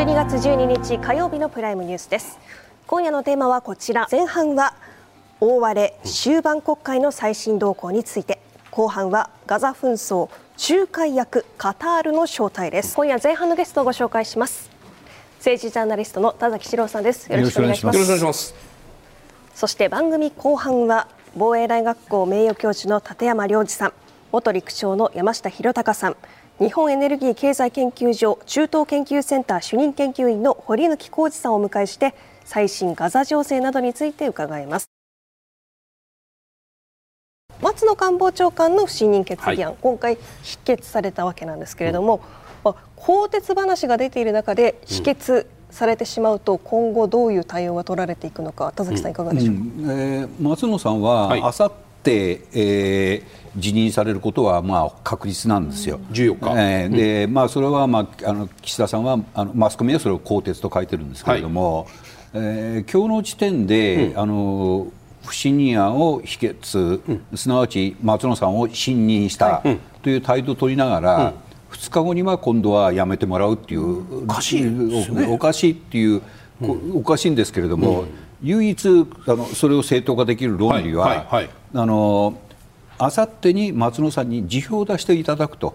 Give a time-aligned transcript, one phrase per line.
[0.00, 2.38] 12月12日火曜日のプライムニュースです。
[2.86, 4.08] 今夜のテーマはこちら。
[4.10, 4.72] 前半は
[5.40, 8.40] 大荒れ終盤国会の最新動向について。
[8.70, 10.30] 後半はガザ紛争
[10.74, 12.96] 仲介役カタールの正体です。
[12.96, 14.70] 今夜前半のゲストをご紹介します。
[15.36, 17.30] 政治ジャーナリストの田崎史郎さんです。
[17.30, 17.96] よろしくお願いします。
[17.96, 18.54] よろしくお願いします。
[19.54, 23.92] そして番組後半は防衛大学校名誉教授の立山良二さん。
[24.32, 26.16] 元陸将の山下博隆さん
[26.60, 32.14] 日本エネルギー経済研究所中東研究センター主任研究員の堀貫浩二さんをお迎えして
[32.44, 34.90] 最新ガザ情勢などについて伺います。
[37.62, 42.20] 松野官房長官の不信任決議案、はい、今回否決されたわけなんですけれども、
[42.66, 49.54] うん、更迭話が出ている中で否決されてしまうと今後どういう対応が取られていくのか田崎さんいかがでしょう？
[49.54, 49.84] か、うん。
[49.84, 55.98] うん、えー、松野さんはあさって、えー辞任されることはまあ確実なんですよ。
[56.12, 61.86] 14日、えー、で、まあ、それは、まあ、あの岸田さんはあのマスコミはそれを更迭と書いてるんですけれども、はい、
[62.34, 64.86] えー、今日の時点で、うん、あの
[65.24, 69.62] 不信任案を否決、うん、すなわち松野さんを信任した
[70.02, 76.22] という態度を取りながら、うん、2日後には今度はやめてもらうっていう、おかしい、ね、おかしいっていう、
[76.94, 78.04] おかしいんですけれども、
[78.42, 81.16] 唯一あのそれを正当化できる論理は、はい。
[81.16, 81.26] はい。
[81.30, 82.38] はい、あの
[83.02, 85.74] あさってに松野さんに辞表を出していただくと。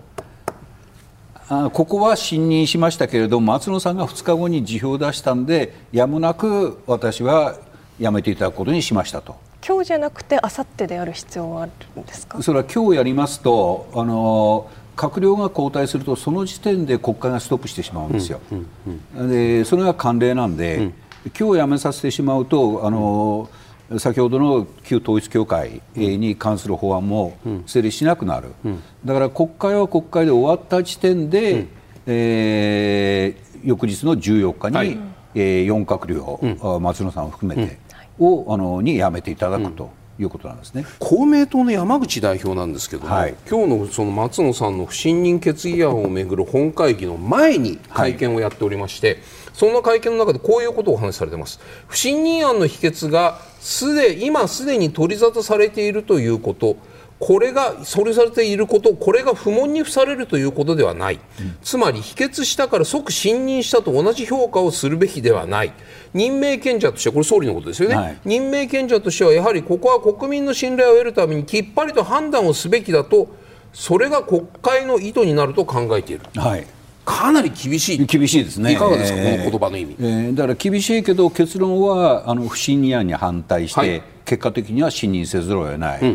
[1.49, 7.55] あここは信任しましたけれど松野さんが2日後に辞表を出したんでやむなく私は
[7.99, 9.37] 辞めていただくことにしましたと。
[9.67, 12.43] 今日じゃなくてあさってでやる必要はあるんですか？
[12.43, 20.93] それは今日やりますとあの閣僚が交代するとその時点で国会がストップしてしまうんですよ、うんうんうん、でそれが慣例なんで、うん、
[21.39, 23.64] 今日辞めさせてしまうとあの、うん
[23.99, 27.37] 先ほどの旧統一教会に関する法案も
[27.67, 31.69] 成立しなくなる、うん、だから国会は国会で終わった時点で、うん、
[32.07, 34.97] えー、翌日の14日に、はい、
[35.35, 37.77] えー、4閣僚、うん、松野さんを含めて、
[38.17, 39.91] をあのに辞めていただくと。
[40.17, 40.85] いうことなんですね。
[40.99, 49.17] 公明党の山口代表なんですけども、はい、今日のその松野さんの不信任決議案をめぐる本会議の前に会見をやっておりまして、はい、
[49.55, 51.61] そんな会見の中でこういうことをお話しされています。
[51.87, 56.75] 不信任案の否決がすで今すでに取り沙汰されているということ。
[57.17, 58.93] これがそれされていること。
[58.93, 65.71] これが不問に付されるということではない、うん、つまり否決したから即信任したと同じ評価をするべきではない。
[66.13, 73.29] 任命権者としてこれ総理のことですよね、はい、任命権者としてはやはりここは国民の信頼を得るためにきっぱりと判断をすべきだと。
[73.71, 76.25] それが国会の意図になると考えている。
[76.35, 76.74] はい
[77.05, 78.05] かなり厳しい。
[78.05, 78.73] 厳しいですね。
[78.73, 86.05] いかがですか、えー、この言葉の意味、えー、だから厳しいけど結論はあの不信任案に反対して、はい、結果的には信任せざるを得ない、う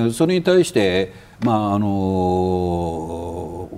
[0.00, 1.86] ん、でそれに対してまああの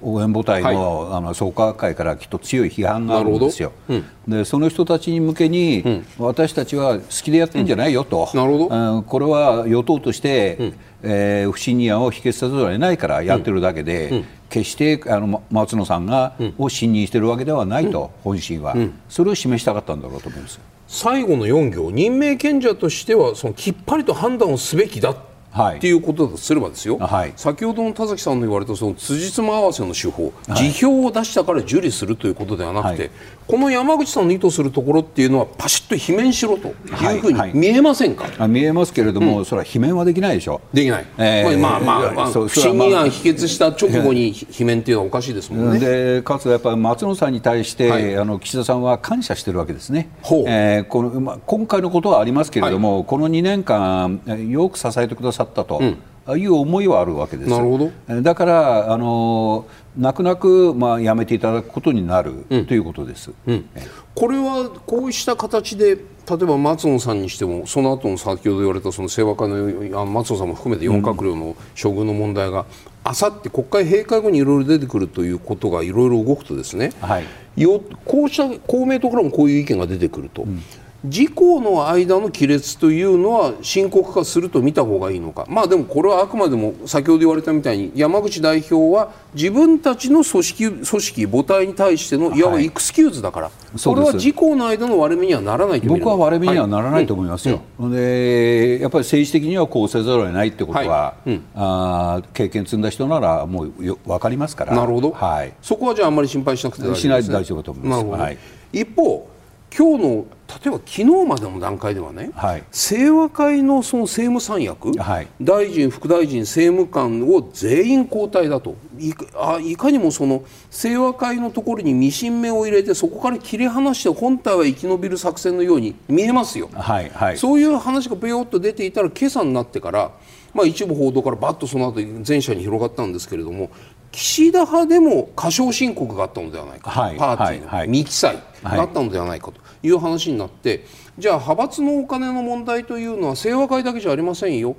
[0.01, 9.03] 応援母体のはい、あの創価学会からきっと強い批判があるんですよ、うん、でその人たちに向けに、うん、私たちは好きでやってるんじゃないよと、なるほど。
[9.03, 18.75] これは与党として、うん、えー、不信任案を否決せざるを得ないからやってるだけで、決してあの松野さんが、を信任しているわけではないと、本心は、
[19.09, 20.61] それを示したかったんだろうと思います。
[20.89, 25.15] 最後の4行任命権者としてはそのきっぱりと判断をすべきだ
[25.51, 33.11] はい、っていうことだとすればですよ、はい、先ほどの田崎さんの言われたその辻褄合わせの手法、はい、辞表を出したから受理するということではなくて、
[33.49, 36.73] この山口さんの意図するところっていうのはパシッと罷免しろとい
[37.17, 40.61] うふうに見えませんか、あ見えますけれども、うん、それは罷免はできないでしょ。
[40.75, 45.79] できない、えー、まあまあ、まあ、不信任案否決した直後に罷免っていうのはおかしいですもんね。
[45.79, 50.11] でかつやっぱり松野さんに対して、あの岸田さんは感謝してるわけですね、
[50.47, 54.21] えーこのまあ、今回のことはありますけれども、この2年間
[54.51, 55.79] よく支えてくださったと。
[55.79, 55.99] うん。
[56.37, 57.51] いう思いはあるわけです。
[57.51, 58.21] なるほど。
[58.21, 59.67] だからあの
[59.99, 63.69] 泣く泣く、まあ、やめていただくことになる、うん、ということです、うん、
[64.15, 66.03] これはこうした形で例
[66.43, 72.67] えば松野さんにしてもその後の先ほど言われたその清和会の松野さんも含めて4閣僚の処遇の問題が、
[73.03, 77.25] あさって国会閉会後にいろいろ出てくるということがいろいろ動くとですね、はい、
[77.57, 80.43] よこうした公明党からもこういう意見が出てくると。
[80.43, 80.63] うん
[81.05, 92.43] 自公の間の亀裂というのは深刻化すると見た方がいいのか、まあ、でもこれはあくまでも先ほど言われたみたいに山口代表は自分たちの組織組織母体に対してのい。
[92.43, 101.31] わばエクスキューズだから、はい、これは自公の間の割れ目にはならないと僕は割れ目にはならないと思いますよ、はい、でやっぱり政治的にはこうせざるを得ないってことは、はい。
[101.31, 104.75] うん、あ経験積んだ人ならもうよ分かりますから。
[104.75, 108.21] なるほど、はい、そこはじゃああんまり心配しなくて大丈夫です、ね、しないで大丈夫だと思います。
[108.21, 108.39] はい、
[108.73, 109.29] 一方
[109.77, 118.77] 今日の例えば昨日までの段階ではね、はい、清和会のその政務三役、はい、大臣、副大臣、政務官を全員交代だと。
[118.99, 130.11] いあいかにもその清和会のところにミシン目を入れてそこから切り離して本体は生き延びる作戦のように見えますよ、はいはい、そういう話がぴよっと出ていたら今朝になってから、
[130.55, 133.71] まあ、一部報道からばっとその後全社に広がったんですけれども
[134.13, 140.85] 岸田派でも過少申告があったのではないか、はい、パーティーの未記載があったのではないかという話になって、
[141.19, 144.77] じゃあ派閥のお金の問題というのは清和会だけじゃありませんよ。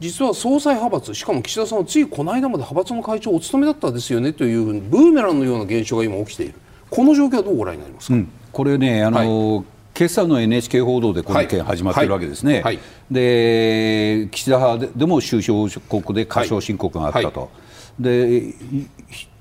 [0.00, 6.54] 実は総裁派閥しかも岸田さんはついこの間まで派閥の会長をお務めだったですよねというブーメランのような現象が今起きている。
[6.90, 9.64] この状況はどうご覧になりますか、うん、これねあの、はい。
[9.98, 12.62] 今朝の NHK 報道でこの件始まっているわけですね、はい。
[12.62, 12.78] はい、
[13.10, 17.50] で岸田派でも収支報告で過少申告があったと、
[18.00, 18.54] で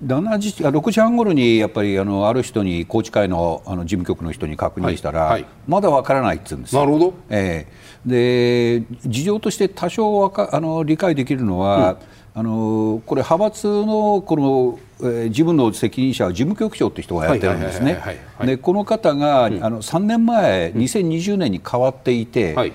[0.01, 11.97] 7時6時半ごろにやっぱりあのある人に高知会のあの事務局の人に確認したら、はいはい、まだわからないって言うんですなるほど、えー、で事情として多少わかあの理解できるのは、
[12.35, 18.01] うん、あのこれ派閥のこの、えー、事務の責任者は事務局長という人がやってるんですね。
[18.43, 22.73] でこの方が、うん、あの3年前2020年に変わっていて、はい、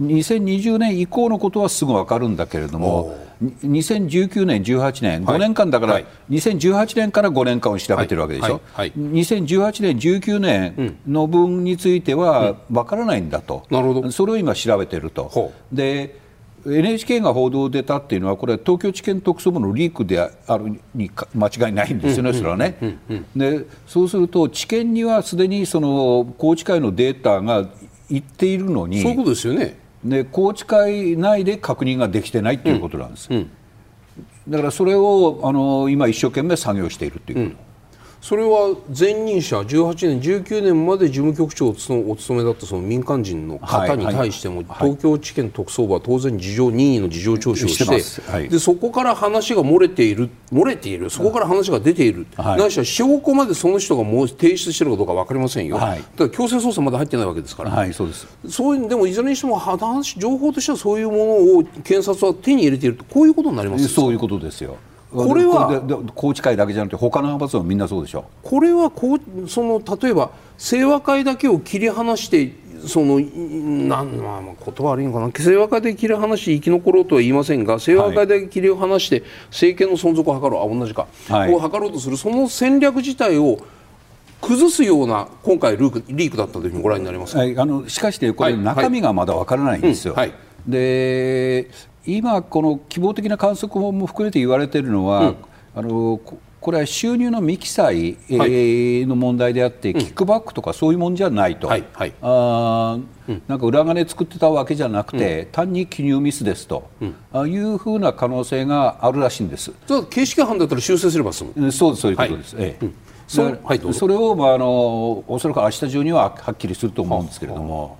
[0.00, 3.27] 2020年以降のことはすぐ分かるんだけれども。
[3.42, 6.00] 2019年、18年、5年間だから、
[6.30, 8.86] 2018年から5年間を調べてるわけでしょ、はい。
[8.86, 14.10] はい、2018年、19年の分については分からないんだと、なるほど。
[14.10, 15.52] それを今、調べてると。
[15.72, 16.16] で
[16.66, 22.98] NHK が報道出たっていうのは、これは東京地検特捜部のリークであるに間違いないんですよね、それはね。
[23.36, 27.68] でそうすると、地検にはすでにその宏池会のデータが
[28.10, 29.78] いっているのに、そういうことですよね。
[30.04, 33.36] で宏池会内で確認ができてないということなんです、うん。
[33.36, 33.50] うん、
[34.48, 37.67] だからそれをあの今、一生懸命作業しているということ。
[38.20, 58.26] それは前任者18年19年まで事務局長をお務めだったその民間人の方に対しても、東京地検特捜部は当然事情任意の事情聴取をしてはい、でそこから話が漏れている漏れているそこから話が出ている、はい、ないしは証拠までその人がもう提出しているかどうか分かりませんよ、はい、ただ強制捜査まだ入ってないわけですから、はい、そうです。
[58.48, 61.22] そういうでもいずれにしても話情報としてはそういうもの
[61.58, 64.76] を検察は手に入れているとこういうことになりますそういうことですよ。
[65.10, 65.80] これは
[66.14, 68.26] 宏池会だけじゃなくて他の派閥はみんなそうでしょ。
[68.42, 72.52] これはこうその例えば清和会だけを切り離して
[72.86, 75.32] そのなんまあ、言葉悪いのかな。
[75.32, 80.74] 清和会で切り離して生き残ろうとは言いませんが清和会だけ切り離して政権の存続を図ろう。
[80.74, 83.58] あ同じか、はい、を図ろうとするその戦略自体を
[84.40, 87.36] 崩すような今回リークだったというふうにご覧になります。
[87.36, 90.14] はい、あのしかし、これ、中身がまだわからないんですよ。
[90.14, 90.32] はい、
[90.66, 91.70] で
[92.06, 95.36] 今、この希望的な観測も含めて言われているのは、うん、
[95.74, 96.20] あの
[96.60, 102.98] これは収入の未記載、はい、の問題であって、キックバックとかそういうもんじゃないと、はいはい、あ
[103.46, 109.72] なんか裏金作ってたわけじゃなくて、うん、単に記入ミスですと、うん、あいうふうな可能性があるらしいんです。
[110.10, 111.70] 形式犯だったら修正すれば済む。
[111.70, 112.56] そうそういうことです。
[112.58, 112.88] ええ。
[113.28, 117.98] そはい、それを、まあ、あのおそらく明日中にははっきりすると思うんですけれども。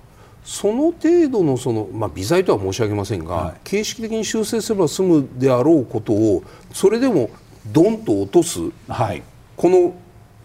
[0.49, 6.43] その程度のその、まあ、微罪とは申し上げませんが、はい、形式的に修正すれば済むであろうことを
[6.73, 7.29] それでも
[7.67, 9.21] ドンと落とす、はい、
[9.55, 9.93] このいわ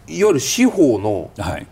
[0.07, 1.65] ゆる司法の、はい、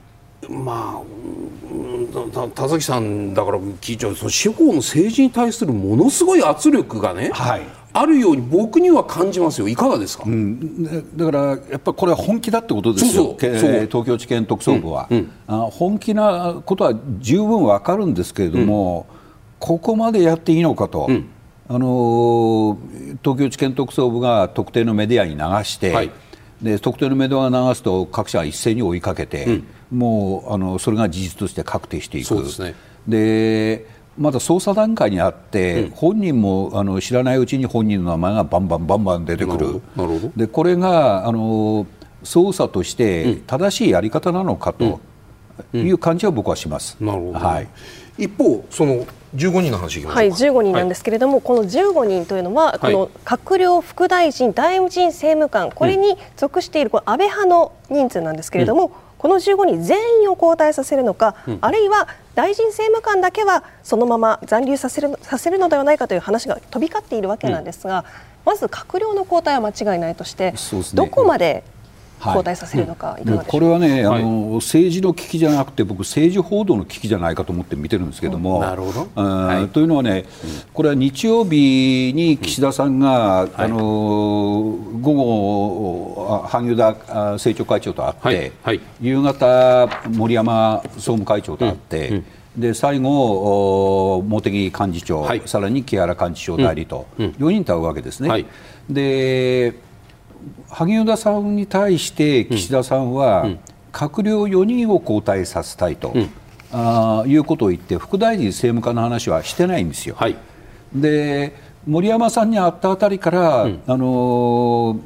[0.49, 7.61] まあ田崎さんだから聞いちゃうその司法の政治に対するものすごい圧力がね、はい、
[7.93, 10.83] あるように僕には感じますよ、いかがですか、うん、
[11.15, 13.69] だからやっぱりこれは本気だってことですよ、そうそう。
[13.85, 15.17] 東京地検特捜部は、うん。
[15.17, 15.57] うん、あ。
[15.71, 19.17] 本気なことは十分わかるんですけれども、うん、
[19.59, 21.07] ここまでやっていいのかと、
[21.69, 22.77] あの
[23.23, 26.11] 東京地検特捜部が特定のメディアに流して、はい、
[26.61, 32.43] で特定のメディアが流すと各社が一斉に追いかけて、もうあのそれが事実として確定していく。
[32.43, 32.73] ですね。
[33.07, 33.85] で
[34.17, 39.81] まだ捜査段階にあって、うん、本人もあの知らないうちに本人の名前がバンバンバンバン出てくる、
[40.35, 41.87] でこれがあの
[42.23, 44.99] 捜査として正しいやり方なのかと
[45.73, 46.97] いう感じは僕はします。
[46.99, 47.67] なるほど、はい、
[48.17, 49.05] 一方その
[49.35, 58.91] 15人の話いはい、15人なんですけれども、はい、この15人というのは、この閣僚、副大臣、大臣政務官、これに属しているこの安倍派の人数なんですけれども、うん、
[59.23, 68.05] この15人全員を交代させるのか、うん、あるいは大臣政務官だけはそのまま残留させるさせるのではないかという話が飛び交っているわけなんですが、うん、
[68.47, 70.57] まず閣僚の交代は間違いないとして、ね、
[70.93, 71.63] どこまで
[72.25, 80.25] 交代させるのか、い、かがでしょうこれはね、あの政治の危機じゃなくて僕政治報道の危機じゃないかと思って見てるんですけども、なるほど、はい、というのはね、
[80.73, 83.77] これは日曜日に岸田さんが、あの
[85.01, 92.23] 午後萩生田政調会長と会って、夕方森山総務会長と会って。
[92.57, 98.29] で最後、茂木幹事長、はい、さらに木原幹事長代理と、うん、4人と会うわけですね。
[98.29, 98.45] はい、
[98.89, 99.73] で
[100.69, 103.47] 萩生田さんに対して岸田さんは、
[103.91, 106.29] 閣僚4人を交代させたいと、うん、
[106.71, 110.15] あいうことを言って副大臣政務官の話はしてないんですよ。
[110.17, 110.35] はい、
[110.93, 114.99] で森山さんに会ったあたりから、うん、あのー、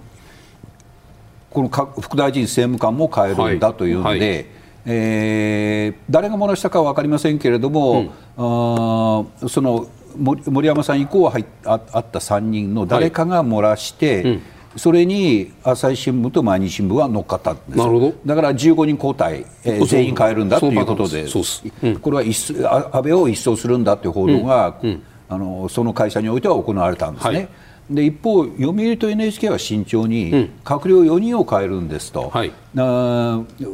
[1.49, 4.19] この副大臣政務官も変えるんだというので、はい。
[4.19, 4.45] はい、
[4.85, 14.41] えー、誰が漏らしたかは分かりませんけれども、うん、あその森山さん以降は入あった3人の誰かが漏らして、はいうん
[14.77, 17.77] それに朝日新聞と毎日新聞は乗っかったんです。
[17.77, 18.13] なるほど。
[18.25, 24.89] だから15人交代、えー、全員変えるんだということで、うん、これは一安倍を一掃するんだという報道が、うん。
[24.89, 27.35] うん、あのその会社においては行われたんですね。
[27.35, 27.49] はい。
[27.89, 32.51] で一方、読売と NHK は慎重に閣僚4人を変えるんですと、はい、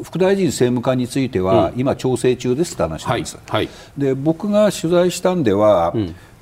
[0.04, 5.96] 副大臣政務官については、今、調整中ですって話なんです、はい、で僕が取材したんでは、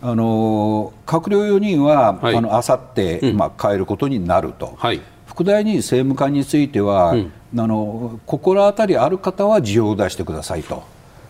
[0.03, 10.84] あの閣僚4人は、はい、あの明後日、まあ、変えることになると、はい、副大臣政務官については、うん、あの心当たりある方は辞表を出してくださいと。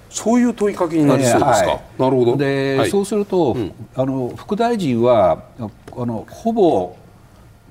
[0.10, 1.70] そういう問いかけになりそうですか？
[1.70, 2.38] はい、なるほど。
[2.38, 6.98] で、はい、そうすると、うん、あの副大臣はあのほぼ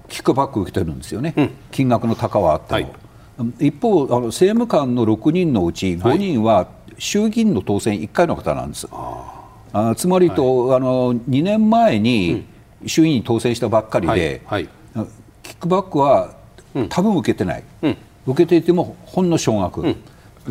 [0.08, 1.34] キックバック受けてるんですよね。
[1.36, 2.92] うん、金額の高はあっても。
[3.38, 8.86] はい、一方あの政務官の6人のうち5人は衆議院の当選1回の方なんです。
[8.90, 9.39] あ
[9.72, 12.44] あつまりと、はい、あの2年前に
[12.86, 15.06] 衆院に当選したばっかりで、はいはい、
[15.42, 16.34] キックバックは
[16.88, 17.96] 多分受けてない、うん、
[18.26, 19.96] 受けていてもほんの少額、うん、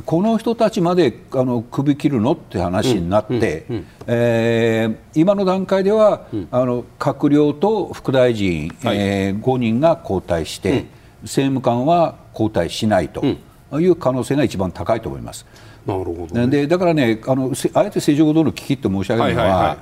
[0.05, 10.85] この人たちまであの首切るのって話になって、うん、えー、今の段階では、あの閣僚と副大臣、はい、えー、5人が交代して、
[11.23, 15.45] 政務官は交代しないという可能性が一番高いと思います。
[15.89, 19.77] なるほど、ね、でだからねあの、あえて正常報道の危機と申し上げるのは、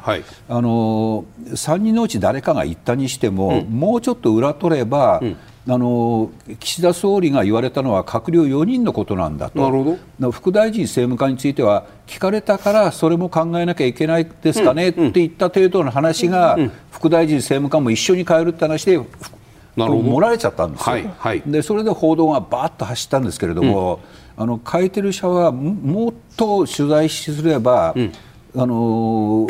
[0.50, 5.38] あの3人のうち誰かが言ったにしても、うん、もうちょっと裏取れば、うん。
[5.70, 10.32] あの岸田総理が言われたのは閣僚4人のことなんだと、なるほど。
[10.32, 18.98] 副大臣、政務官については聞かれたからそれも考えなきゃいけないですかね、うん、って言った程度の話が、うん、副大臣、政務官も一緒に変えるって話で
[19.76, 23.96] 盛られちゃったんですよ、はいはい、でそれで報道がばーっと走ったんですけれども。
[23.96, 28.12] うんあの書いてる者はもっと取材すれば、うん、
[28.56, 29.48] あの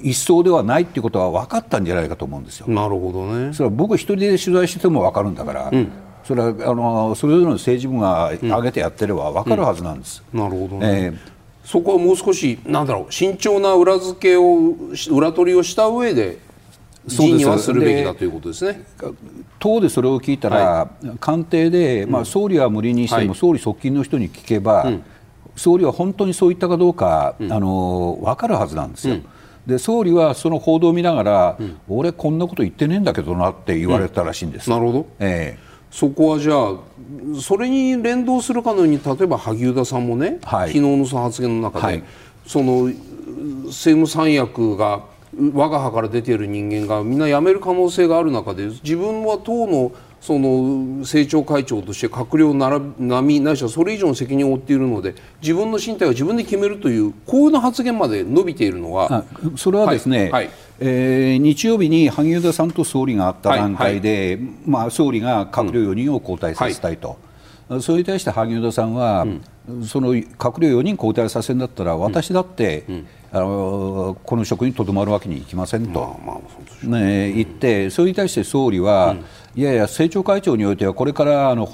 [0.00, 2.68] 一層ではないっていうことは分かったんじゃないかと思うんですよ。
[2.68, 3.52] なるほどね。
[3.52, 5.70] それは僕一人で取材してても分かるんだから。
[5.72, 5.90] うん
[6.26, 10.24] それはあのそれぞれの政治部が上げてやってれば分かるはずなんです。
[10.34, 11.16] うん、なるほどね、えー、
[11.64, 14.74] そこはもう少しなんだろう慎重な裏付けを
[15.12, 16.38] 裏取りをした上で
[17.06, 18.82] 辞任はするべきだということですね。
[19.58, 24.90] 党でそれを聞いたら、はい、官邸で、まあ、総理は無理にしても、総理側近の人に聞けば、
[25.54, 29.16] 総理は本当にそう言ったかどうか、あの分かるはずなんですよ。
[29.66, 31.58] で総理はその報道を見ながら、
[31.88, 34.70] 俺、こんなこと言ってねえんだけどなって言われたらしいんです。
[34.70, 42.04] なるほど、えーそこはじゃあそれに連動するかのように例えば萩生田さんもね、はい、昨日のその発言の中で、はい、
[42.46, 45.04] その政務三役が
[45.38, 59.24] 我が派から出ている人間がみんな辞める可能性がある中で自分は党のその政調会長として閣僚並みないしはそれ以上の責任を負っているので自分の進退を自分で決めるというこういう発言まで伸びているのは
[59.56, 60.50] それはですね、はいはい、
[60.80, 67.18] えー、日曜日に萩生田さんと総理があった段階で、はい、まあ、総理が閣僚4人を交代させたいと。
[67.68, 69.26] うん、それに対して萩生田さんは、
[69.68, 79.16] うん、その閣僚4人交代させるんだったら私だって、うんあのこの職にとどまるわけにいきませんと、まあまあね、言って、それに対して総理は、
[79.54, 81.68] うん、いやいや、政調会長においては、これからあの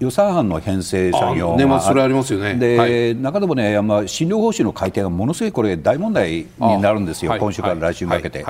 [0.00, 2.54] 予算案の編成作業が、それありますよね。
[2.54, 8.44] で、はい、中でもね、まあ、診療報酬の改定がものすごいこれ、大問題になるんですよ、今週から来週にかけて、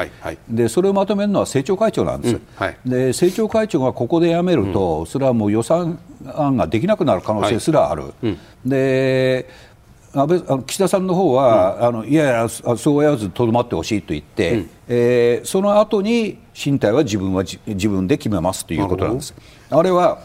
[0.49, 2.43] で、それをまとめるのは政調会長なんです、うん。
[2.57, 5.99] はい、で政調会長がここで辞めると、うん、それはもう予算
[6.35, 8.15] 案ができなくなる可能性すらある。
[8.65, 9.49] で
[10.15, 19.35] 安倍あの岸田さんの方は、うん、あのいやいや、そうやらずとどまってほしいと言って、うん、えー、その後に進退は自分は自分で決めますということなんです。
[19.71, 20.19] あれは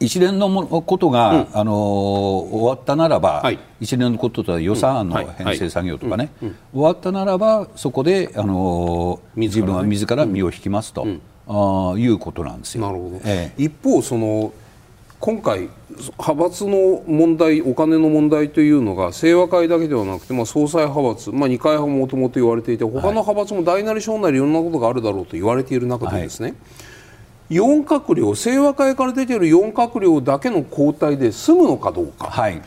[0.00, 6.30] 一連のことが、うん、あの終わったならば、はい、一連のこととは予算案の編成作業とかね、
[6.72, 11.06] 終わったならば、そこで、あの自分は自ら身を引きますと、
[11.46, 12.86] あいうことなんですよ。
[12.86, 14.52] なるほど、ええ、一方その
[15.24, 15.70] 今回、
[16.18, 26.54] 派閥の問題、お金の問題というのが清和会だけではなくて、まあ、総裁派閥、まあ、二階派ももともと言われていて他の派閥も大なり小なりいろんなことがあるだろうと言われている中でですね、は
[27.54, 27.54] い。
[27.56, 32.60] 4閣僚、清和会から出ている4閣僚だけの交代で済むのかどうか、はい、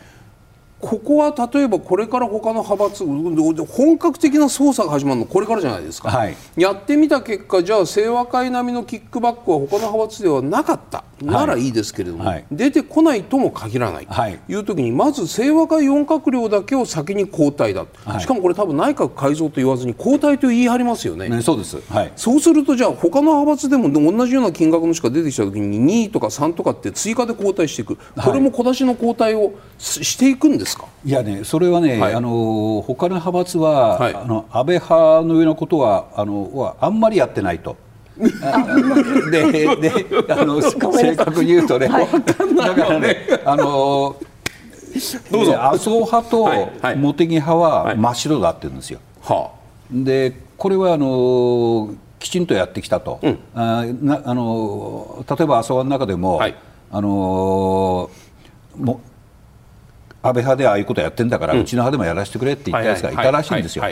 [0.80, 11.04] ここは例えばこれから他の派閥本格的な捜査が始まるのこれからじゃないですか、はい、やってみた結果じゃあ清和会並みのキックバックは他の派閥ではなかった。
[11.22, 14.06] ならいいですけれども、はい、出てこないとも限らない。
[14.06, 14.54] とい。
[14.54, 17.86] う時にまず清和会4閣僚だけを先に交代だ、
[18.20, 21.78] しかもこれ多分内閣改造と言わずに交代と言い張りますよね、ね、そうです、
[22.16, 27.96] そうするとじゃあ他の派閥でも同じような金額のしか出てきた時に2位とか3とかって追加で交代していく。
[27.96, 30.86] これも小出しの交代をしていくんですか？
[31.04, 37.76] いやね、それはね、はい、あの他の派閥は、はい、あの安倍派のようなことはあのはあんまりやってないと。
[39.30, 42.08] でであの正確に言うとね、はい、
[42.56, 44.16] だからね、あの
[45.30, 45.62] どうぞ。
[45.62, 46.48] 麻生派と
[46.96, 48.98] 茂木派は真っ白だって言うんですよ。
[49.22, 49.56] はあ、
[49.92, 56.56] でこれはあのきちんとやってきたと、うん、あなあの例えば麻生派の中でも、はい、
[56.90, 58.10] あの
[58.76, 59.00] も
[60.28, 63.84] 安倍派でああいうことやってんだから、うちの派でもやらせてくれって言ったやつがいたらしいんですよ。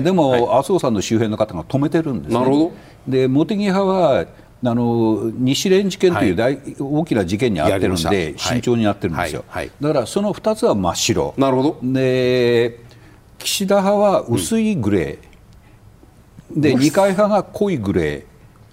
[0.00, 2.72] でも、麻生さんの周辺の方が止めてるんです、ね、なるほど。
[3.06, 4.26] で茂木派は
[4.64, 9.44] あの西連事件という大,、大きな事件に遭ってるんで、慎重になってるんですよ、
[9.80, 11.78] だからその2つは真っ白、なるほど。
[11.82, 12.78] で
[13.38, 18.24] 岸田派は薄いグレー、で二階派が濃いグレー、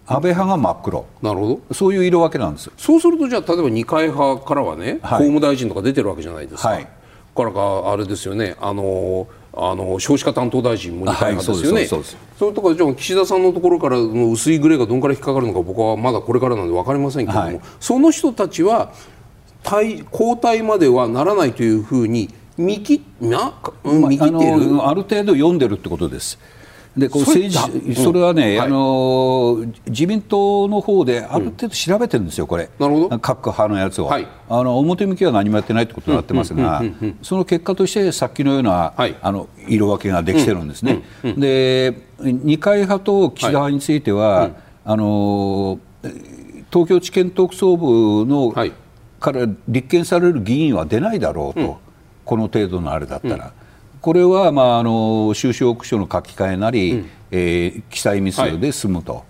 [0.10, 1.06] 安倍派が真っ黒。
[1.22, 1.74] なるほど。
[1.74, 6.88] そういう色分けなんですそうするとじゃあ例えば二階派からはね、はい、法務大臣とか出てるわけじゃないですか、はい、
[7.36, 8.56] からかあれですよね。
[8.60, 12.04] あのあの少子化担当大臣も二階派ですよね、はい、そう
[12.38, 18.94] そうところじゃあ岸田さんのところからの薄いグレーがどんから引っかかるのか僕はまだこれからなんで分かりませんけれども、はい、その人たちは
[19.64, 24.88] 対交代まではならないというふうに見切,、ま、見切っている？
[24.88, 26.38] ある程度読んでるってことです。
[27.00, 33.20] でこう政治それはね、うん、あの自民党の方である程度調べてるんですよ、これ、なるほど。
[33.20, 36.84] 各派のやつを、はい、あの表向きは何もやってないってことになってますが、
[37.22, 44.54] その結果として、さっきのような、はい、あの色分けができてるんですね、で二階派と岸田派については、はい、
[44.86, 45.80] あの
[46.72, 48.54] 東京地検特捜部の、
[49.20, 51.80] から立件される議員は出ないだろうと、
[52.26, 53.54] この程度のあれだったら。
[54.02, 59.26] これは、まあ、あの収支報告書の書き換えなり、うん、えー、記載ミスで済むと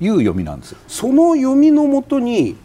[0.00, 2.56] いう読みなんです、はいうん、その読みのもとに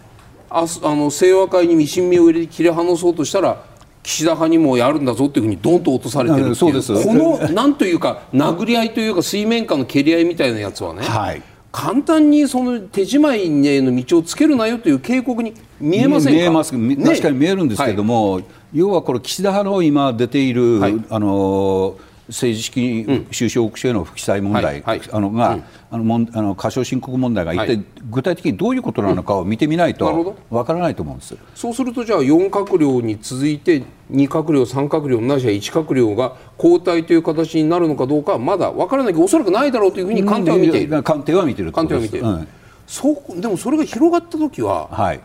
[0.49, 3.63] ああの清和会にミシン目を入れて切り離そうとしたら
[4.01, 6.93] 岸田派にもやるんだぞっていうふうにどんと落とされてるそうです。
[6.93, 16.39] このなんというか殴り合いというか水面下の蹴り合いみたいなやつはね、はい、簡単にその手仕舞いへの道をつけるなよという警告に見えませんか？
[16.39, 18.45] 見えます、ね、確かに見えるんですけれども、はい。
[18.73, 21.95] 要はこれ、岸田派の今出ている、はい、あの
[22.29, 41.03] 政治資金収支報告書への不記載問題、はい、あのが、うん、あのもんあの過少申告問題が一体具体的にどういうことなのかを見てみないとわからないと思うんです、そうするとじゃあ4閣僚に続いて2閣僚、3閣僚ないしは1閣僚が交代という形になるのかどうかはまだわからないけどおそらくないだろうというふうに官邸は見ている。
[41.03, 42.47] 官邸は見てる官邸は見ている、うん、
[42.85, 45.19] そうでもそれが広がった時は、はい。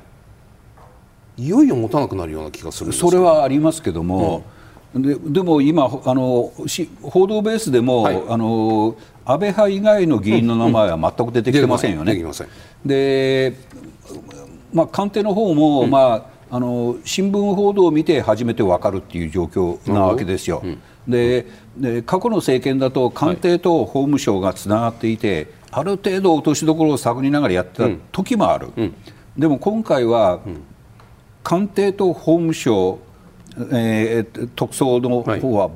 [1.37, 4.43] いよいよ持たなくなるような気がするそれはありますけども、うん、
[4.95, 6.53] ででも今あの
[7.03, 12.13] 報道ベースでも、はい、あの安倍派以外の議員の名前は全く出てきてませんよね。
[12.13, 12.33] うんうん、
[12.85, 13.57] で
[14.73, 20.63] まあ、官邸の方も、まあ、あの新聞報道を見て初めて分かるっていう状況なわけですよ。
[21.07, 28.69] でで過去の政権だと官邸と法務省がつながっていて、はい、ある程度落としどころを探りながらやってた時もある、
[29.37, 30.41] でも今回は、
[31.43, 32.99] 官邸と法務省、
[33.73, 35.73] えー、特捜の方は、はい、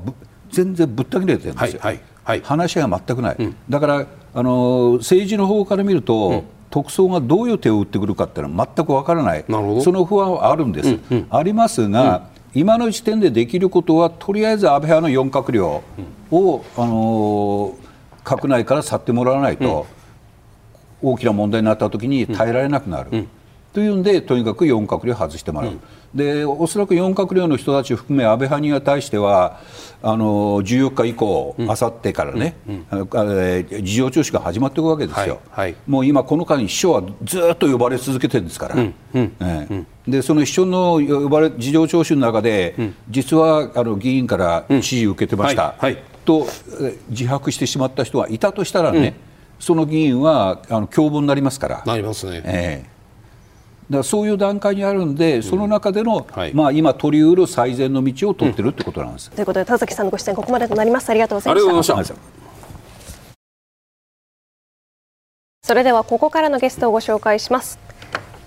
[0.51, 15.83] 全然ぶった切れてるんですよ、はいはい、話が全くない、うん、だからあの政治の方から見ると、うん、特捜がどういう手を打ってくるかっていうのは全くわからない、その不安はあるんです、うんうん、ありますが、今の時点でできることは、とりあえず安倍派の4閣僚
[16.31, 17.75] を、あの
[18.23, 19.87] 閣内から去ってもらわないと、
[21.01, 23.27] 大きな問題になったときに耐えられなくなる。
[23.73, 25.79] というんでとにかく4閣僚外してもらう、うん、
[26.15, 29.59] でおそらく4閣僚の人たちを含め安倍派に対しては
[30.01, 32.85] あの14日以降、あさってからね、うん。
[32.99, 42.75] うん、事情聴取が始まっていくわけですよ、はいはい、もう今、この間に秘書はずっと呼ばれ続けてるんですから、うんうんえでその秘書の呼ばれ事情聴取の中で、
[43.09, 46.47] 実はあの議員から指示を受けてました、はいはい、と
[47.09, 49.13] 自白してしまった人がいたとしたらね、
[49.59, 51.83] その議員はあの共謀になりますから。
[51.85, 52.98] なりますね、えー
[53.89, 59.31] だそういう段階にあるんで、その中での、はい、まあ、今取りうる最善の道を取ってるってことなんです。
[59.31, 61.09] ということで田崎さんのご出演ここまでとなります。
[61.09, 62.15] ありがとうございました。
[65.63, 67.79] それではここからのゲストをご紹介します。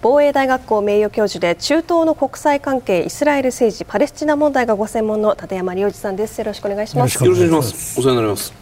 [0.00, 6.38] 防衛大学校名誉教授で中東の国際関係イスラエル政治パレスチナ問題がご専門の立山良二さんです。
[6.38, 7.24] よろしくお願いします。
[7.24, 8.00] よろしくお願いします。
[8.00, 8.61] お世話になります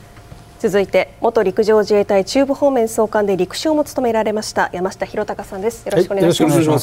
[0.61, 5.87] 続いて元陸上自衛隊中部方面総監で陸将も務められました山下博隆さんです。
[5.87, 6.79] よろしくお願いします、はい、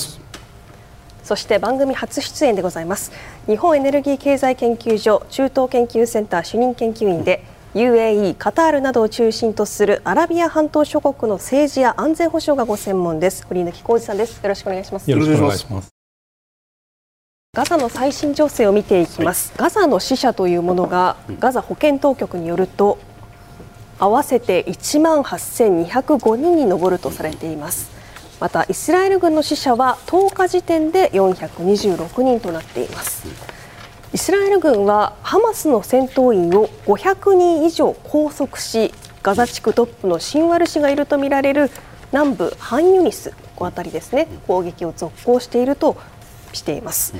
[1.24, 3.12] そして番組初出演でございます。
[3.46, 7.44] 日本エネルギー経済研究所中東研究センター主任研究員で、
[7.76, 13.46] UAE、カタールなどを中心とするアラビア半島諸国の政治や安全保障がご専門です。
[13.46, 14.42] 堀抜浩二さんです。
[14.42, 15.12] よろしくお願いします。
[15.12, 15.90] よろしくお願いします。
[17.54, 23.00] ガザの最新情勢を見ていきます、はい、ガザの死者というものがガザ保健当局によると
[23.99, 27.89] 合わせて1万8205人に上るとされています
[28.39, 33.27] またイスラエル軍の死者は10日時点で426人となっています、
[34.13, 41.71] イスラエル軍はハマスの戦闘員を500人以上拘束しガザ地区トップのシンワル氏がいるとみられる
[42.12, 45.97] 南部ハンユニスこの辺りですね攻撃を続行していると
[46.53, 47.15] しています。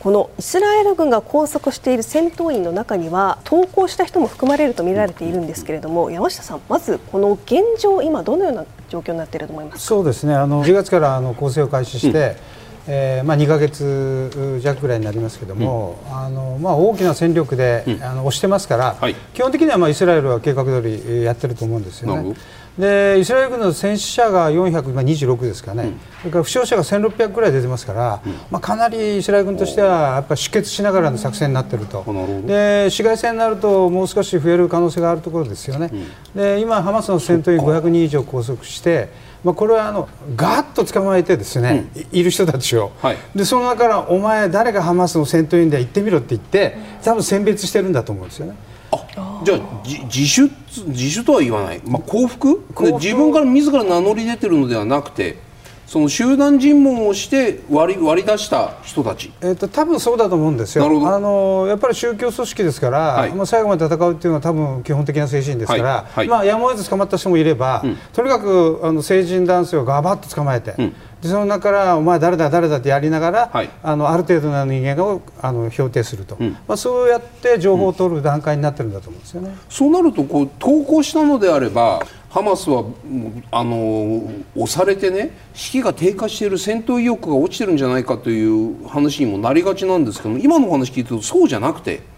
[0.00, 10.34] このイスラエル軍が拘束している戦闘員の中には投降した人も含まれると見られているんですけれども山下さん、まずこの現状、今どのような状況になっていると思いますそうですね。
[10.34, 22.34] あの10月からあの攻勢を開始して、うんえーまあ、2か月弱ぐらいになりますけれども、うん、あのまあ、大きな戦力で、うん、あの押してますから、はい、基本的にはまあイスラエルは計画通りやってると思うんですよね。
[22.78, 32.04] でイスラエル軍の戦死者が426ですかね、うん、それから負傷者が1600ぐらい出てますから、うん、まあ、かなりイスラエル軍としてはやっぱり出血しながらの作戦になっていると、
[32.46, 35.90] で市街戦になるともう少し増える可能性があるところですよね、
[36.34, 39.08] で今、ハマスの戦闘員500人以上拘束して、
[39.44, 48.56] まあ、これはあのガーッと捕まえてですね、うん、いる人たちを、はい、でその中からお前、誰がハマスの戦闘員で行ってみろって言って多分選別してるんだと思うんですよね。
[48.92, 50.50] あじゃあ自主
[50.86, 52.64] 自主とは言わない、まあ、降伏
[52.98, 55.38] 自分から自ら名乗り出てるのではなくて
[55.90, 60.84] その集団尋問をして割り割り出した人たち、えーと、多分そうだと思うんですよ。
[60.84, 66.04] あのやっぱり宗教組織ですから、はい、まあ、最後まで戦うっていうのは多分基本的な精神ですから、はい。
[66.14, 70.90] はい、まあ、やむを得ず捕まった人もいれば、うん、とにかくあの成人男性をがばっと捕まえて、うん、
[71.22, 79.56] でその中からお前誰だ誰だってやりながら、あのある程度の人間をあの標定すると、うん、まあ、そうやって情報を取る段階になってるんだと思うんですよね。
[79.68, 82.00] そうなるとこう投稿したのであれば
[82.30, 82.84] ハマスは
[83.50, 84.22] あの
[84.54, 92.08] 押されてね士気が低下している戦闘意欲が落ちてるんじゃないかという話にもなりがちなんですけど今の話聞いてるとそうじゃなくて。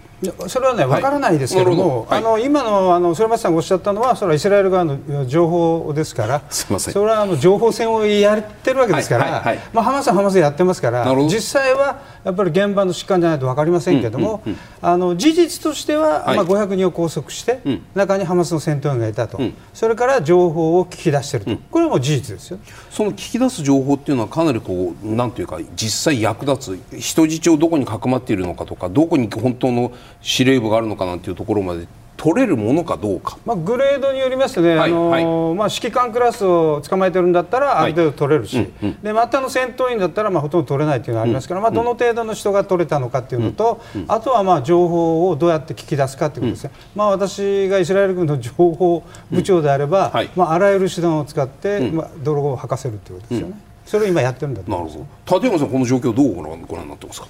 [0.46, 22.58] それはね、分からないですけども、はい、あの今のあの反町さんがおっしゃったのは、それはイスラエル側の情報ですから、 それはあの情報戦をやってるわけですから、はいはいはい、まあ、ハマスはハマスでやってますから、実際はやっぱり現場の疾患じゃないと分かりませんけれども、うんうんうん、あの事実としては、はい、まあ、500人を拘束して、うん、中にハマスの戦闘員がいたと、うん、それから情報を聞き出していると、うん、これも事実ですよ。
[22.90, 31.86] その聞き出す情報っていうのは、かなりこうなんていうか、実際役立つ、人質をどこにかくまっているのかとか、どこに本当の司令部があるのかなんていうところまで
[32.22, 53.60] 取れるものかどうか、まあ、グレードによりますとね、はい、あのはい、まあ、指揮官クラスを捕まえてるんだったらある程度取れるし、はいうんうん、でまたの戦闘員だったらまあほとんど取れないというのがありますから、うん、まあ、どの程度の人が取れたのかっていうのと、うんうん、あとはまあ情報をどうやって聞き出すかということですね、まあ、私がイスラエル軍の情報部長であれば、まあ、あらゆる手段を使って、まあ、泥棒を吐かせるということですよね。
[53.84, 55.34] それを今やってるんだと思います。
[55.34, 57.26] 立山さん、この状況どうご覧ご覧になってますか？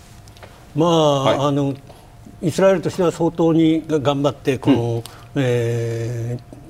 [0.77, 1.75] まあ、あの
[2.43, 5.03] イスラエルとしては相当に頑張ってこの、うん、
[5.37, 6.63] えー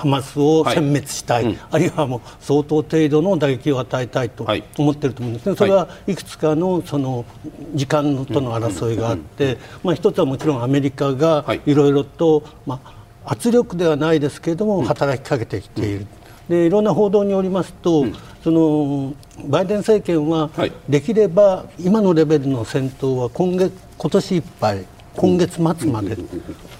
[0.00, 4.46] ハマスを殲滅したい、はいうん、あるいはもう相当程度の打撃を与えたいと
[4.78, 6.14] 思っていると思うんですね、それはい。
[6.14, 7.24] くつかのその
[7.74, 11.74] 時間との争いがあって、まあ、一つはもちろんアメリカがい。
[11.74, 12.80] ろいろと、ま
[13.24, 16.06] あ、圧力ではないですけれども、働きかけてきている。
[16.48, 19.14] でいろんな報道によりますと、うん、その
[19.46, 20.50] バイデン政権は、
[20.88, 24.84] できれば今のレベルの戦闘は今月今年いっぱい
[25.20, 26.16] 今月末まで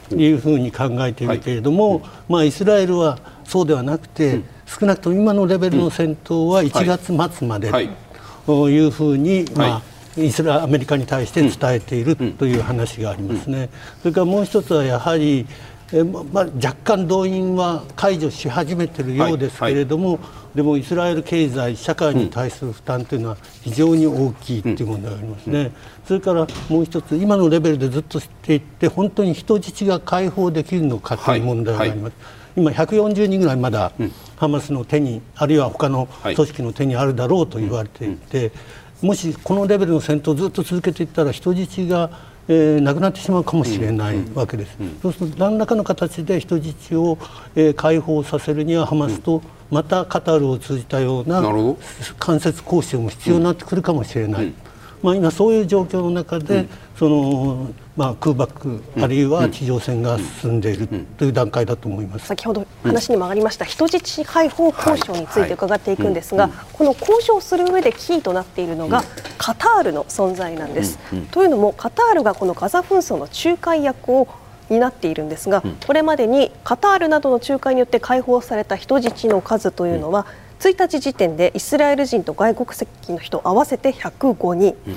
[0.08, 7.70] というふうに考えているけれども、はい、まあ、イスラエルはそうではなくて、少なくとも今のレベルの戦闘は1月末まで
[8.46, 8.78] とい。
[8.78, 9.82] うふうに、ま
[10.16, 13.68] あ、イスラアメリカに対して伝えているという話がありますね。
[14.00, 15.46] それからもう一つはやはり
[15.92, 20.24] えまあ、若干動員は解除し始めているようですけれども、はいは
[20.54, 25.72] い、でもイスラエル経済、社会に対する負担というのは非常に大きいという問題がありますね、うん、
[26.06, 32.02] それからもう一つ、今のレベルでずっとしていって、本当に人質が解放できるのかという問題があります。
[32.02, 32.12] はい、
[32.56, 33.90] 今140人ぐらいまだ、
[34.36, 38.52] ハマスの手にあるいは他の組織の手にあるだろうと言われていて、
[39.02, 47.18] もしこのレベルの戦闘をずっと続けていったら人質がえー、なくなってしまうかもしれないわけです、そうすると何らかの形で人質を、
[47.54, 51.40] えー、解放させるにはハマスとまたカタールを通じたような
[52.18, 54.52] 間接交渉も必要になってくるかもしれない。
[55.02, 56.66] まあ、今そういう状況の中で、
[56.98, 62.26] そのまあ、空爆あるいは地上戦が進んでいるという段階だと思います。
[62.26, 69.02] 先ほど話にもありました人質解放交渉について伺っていくんですが、この交渉する上でキーとなっているのが
[69.38, 70.98] カタールの存在なんです。
[71.30, 74.28] というのもカタールがこのガザ紛争の仲介役を
[74.68, 80.26] 担っているんですが、これまでにカタールなどの仲介によって解放された人質の数というのは、
[80.60, 84.96] 1日時点でイスラエル人と外国籍の人合わせて105人、うん、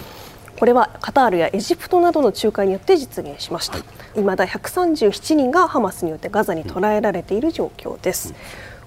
[0.60, 3.84] これはカタールやエジプトなどの仲介によって実現しました、は
[4.16, 8.36] い、まだ137人がハマスによってガザに捕らえられている状況です、うん、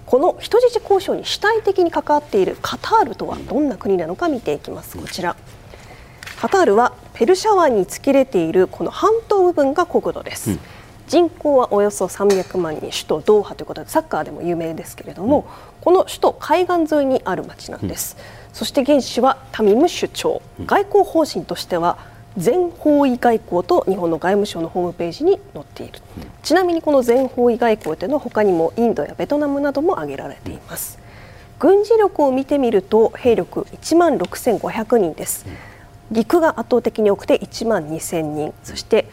[0.07, 4.97] この人質交渉に主体的に関わっているカタールとはどんな国なのか見ていきます。
[4.97, 5.37] こちら。
[6.41, 10.61] カタールはペルシャ湾に突き出ているこの半島部分が国土です、うん。
[11.09, 12.91] 人口はおよそ300万人。
[12.91, 15.45] 首都ドーハということでサッカーでも有名ですけれども、うん、
[15.87, 18.17] この首都海岸沿いにある町なんです、
[18.49, 21.97] うん、そして現地はタミム首長、外交方針としては
[22.37, 30.99] 全方位外交と日本の外務省のホームページに載っている、うん、ちなみにこの全方位外交というのは他にもインドやベトナムなども挙げられています、
[31.61, 35.47] 軍事力を見てみると兵力1万6500人です、
[36.11, 38.55] 陸が圧倒的に多くて1万2000人。
[38.65, 39.07] そして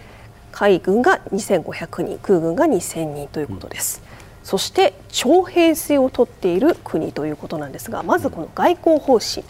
[0.51, 2.19] 海軍が2500人。
[2.19, 4.01] 空軍が2000人ということです。
[4.43, 9.43] そして徴兵制を取っている国ということなんですがまずこの外交方針。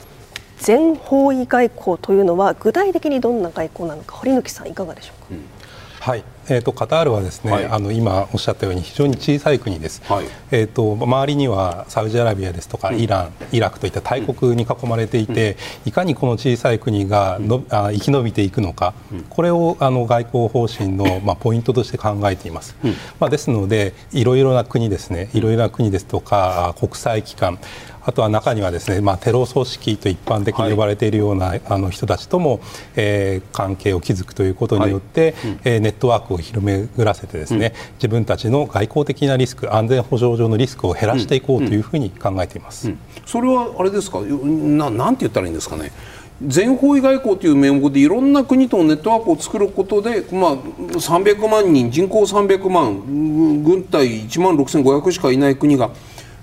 [0.60, 5.27] 全方位外交というのは具体的にどんな外交なのか堀貫さんいかがでしょうか？
[5.32, 5.45] うん。
[5.99, 22.75] はい、えーと、カタールはですね、はい、あの今おっしゃったように非常に小さい国です、はい、えーと、周りにはサウジアラビアですとかイラン、イラクといった大国に囲まれていて、うん、いかにこの小さい国がの、うん、あ生き延びていくのか、うん、これをあの外交方針の、 まあ、ポイントとして考えています、
[23.19, 27.60] まあ、ですのでいろいろな国ですねいろいろな国ですとか国際機関
[28.06, 32.60] あとは中にはですね、まあ、テロ組織と一般的に呼ばれているような、はい、あの人たちとも、
[32.95, 35.51] えー、関係を築くということによって、はい。
[35.51, 44.21] うん、えー、ネットワークを広めらせてですね、うん、自分たちの外交的なリスク安全保障上のリスクを減らしていこうというふうに考えています、うん、それはあれですか？
[44.21, 45.91] ななんて言ったらいいんですかね？
[46.45, 55.91] 全方位外交という名目でいろんな国とのネットワークを作ることで、まあ、300万人人口300万軍隊1万6500しかいない国が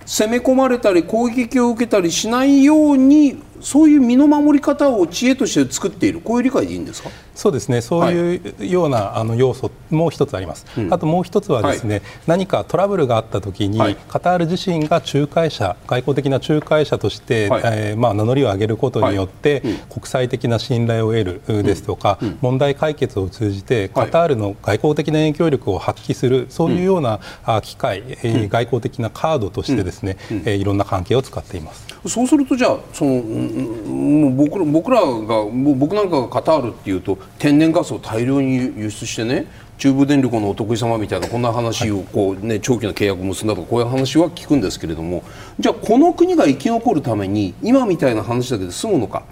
[0.07, 7.11] 攻め込まれたり攻撃を受けたりしないようにそういう身の守り方を知恵として作っているこういう理解でいいんですか？
[7.35, 7.81] そうですね。
[7.81, 31.89] そういうような、はい、あの要素も一つあります、うん、あともう一つはですね、はい、何かトラブルがあったときに、はい、カタール自身が仲介者外交的な仲介者として、はい、えー、まあ、名乗りを上げることによって、うん、国際的な信頼を得るですとか、うん、問題解決を通じてカタールの外交的な影響力を発揮するそういうような、あ機会、えー、外交的なカードとしてですね、うん、えー、いろんな関係を使っています。
[32.07, 33.21] そうするとじゃあその
[33.53, 35.45] もう僕ら僕らが
[35.77, 39.47] 僕なんかがカタールっていうと天然ガスを大量に輸出してね
[39.79, 45.23] 中部電力のお得意様みたいなこんな話をこう、ね、長期の契約を結んだとかこういう話は聞くんですけれども
[45.59, 49.25] じゃあこの国が生き残るために今みたいな話だけで済むのか。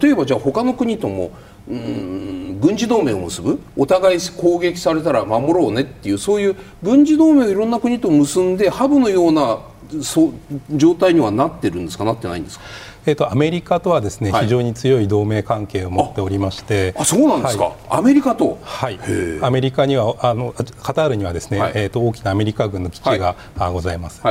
[0.00, 1.30] 例えばじゃあ他の国とも
[1.68, 9.60] うん軍事同盟を結ぶお互い攻撃されたら守ろうねっていうそういう軍事同盟をいろんな国と結んでハブのような
[10.02, 10.32] そう
[10.70, 12.04] 状態にはなってるんですか？
[12.04, 12.64] なってないんですか？
[13.04, 16.94] えーと、アメリカとはですね、はい、非常に強い同盟関係を持っておりまして。
[16.96, 18.58] あそうなんですか、はい、アメリカと？
[18.62, 18.98] はい。
[19.42, 23.34] アメリカにはあのカタールにはですね、はい、えーと、大きなアメリカ軍の基地が、
[23.72, 24.22] ございます、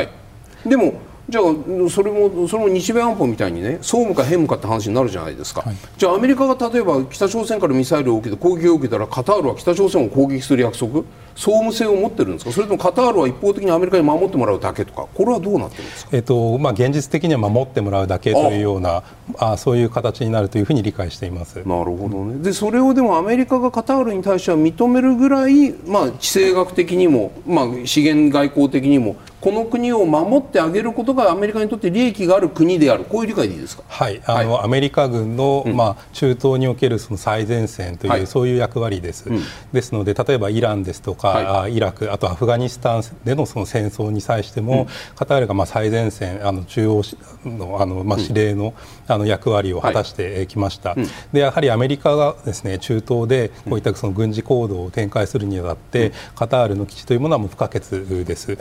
[0.66, 0.94] でも
[1.32, 1.44] じゃあ
[1.90, 11.06] それもそれも日米安保みたいにね総務か変務かって話になるじゃないですか、はい、じゃあアメリカが例えば北朝鮮からミサイルを受けて攻撃を受けたらカタールは北朝鮮を攻撃する約束？
[11.34, 12.52] 総務性を持ってるんですか？
[12.52, 15.08] それともカタールは一方的にアメリカに守ってもらうだけとか？
[15.14, 19.04] これはどうなってるんですか、えっとまあ、現実的には守ってもらうだけというような
[19.38, 21.56] あそういう形になるというふうに理解しています。
[21.60, 22.44] なるほどね。
[22.44, 33.04] でそれをでもアメリカがカタールに対しては認めるぐらい、まあ、地政学的にも、まあ、資源外交的にもこの国を守ってあげることがアメリカにとって利益がある国である。
[33.04, 33.84] こういう理解でいいですか？
[33.88, 34.22] はい。
[34.26, 39.42] あの、はい、アメリカ軍の、うん、まあ、中東におけるその最前線という、はい、そういう役割です、うん、
[39.74, 47.02] ですので例えばイランですとか、はい、イラクあとアフガニスタンでのその戦争に際しても、うん、カタールがまあ最前線あの中央
[47.44, 48.76] のあの、まあ、司令の,、
[49.14, 50.96] あの役割を果たしてきました、
[51.34, 58.58] でやはりアメリカがですね中東でこういったその軍事行動を展開するにあたって、カタールの基地というものはもう不可欠です。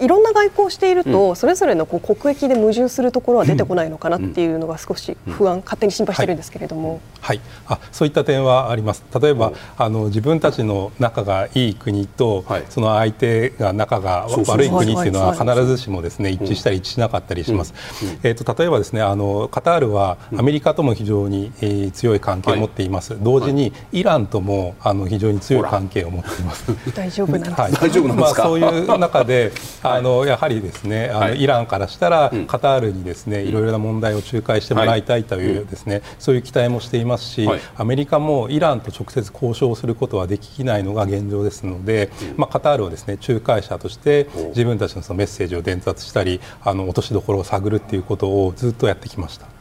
[0.00, 9.04] いろんな外交をしていると、うん、それぞれのこう国益で矛盾するところは出てこないのかなっていうのが少し不安、うん、勝手に心配してるんですけれども、はい、はい、あそういった点はあります。
[9.20, 17.74] 例えばあの自分たちの仲がいい国と、はい、その相手が仲が悪い国っていうのは必ずしもですね一致したり一致しなかったりします、
[18.22, 26.72] えーと、例えばですねあのカタールはアメリカとも非常に、えー、強い関係を持っています、同時にイランともあの非常に強い関係を持っています。
[26.94, 49.51] 大丈夫なんですか、はい、大丈夫なんですか、まあ、そういう中で あのやはりですねあの、イランからしたら、カタールにですねいろいろな問題を仲介してもらいたいというですね、そういう期待もしていますし、アメリカもイランと直接交渉することはできないのが現状ですので、まあ、カタールをですね仲介者として自分たちのそのメッセージを伝達したりあの落としどころを探るっていうことをずっとやってきました。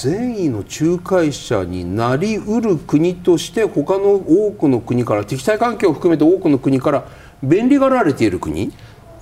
[0.00, 7.04] 善意の仲介者になりうる国として他の多くの国から敵対関係を含めて多くの国から
[7.42, 8.72] 便利がられている国？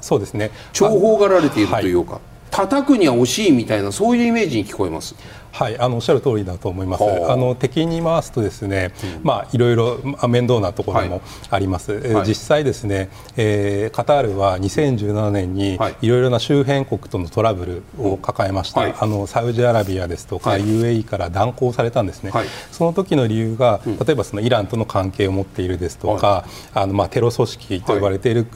[0.00, 0.52] そうですね。
[0.72, 2.20] 重宝がられているというか、はい、
[2.52, 5.16] 叩くには惜しいみたいなそういうイメージに聞こえます。
[5.52, 7.04] はい、あのおっしゃる通りだと思います。
[7.04, 11.92] あの敵に回すとですね、うん、まあいろいろ面倒なところもあります。
[11.92, 16.08] はい、実際ですね、えー、カタールは2017年にい。
[16.08, 18.80] ろいろな周辺国とのトラブルを抱えました。
[18.80, 22.32] はい、あのサウジアラビアですとか、はい、UAE から断交されたんですね。
[22.70, 28.46] その時の理由が、例えばそのイランとの関係を持っているですとか、あのまあテロ組織と呼ばれている、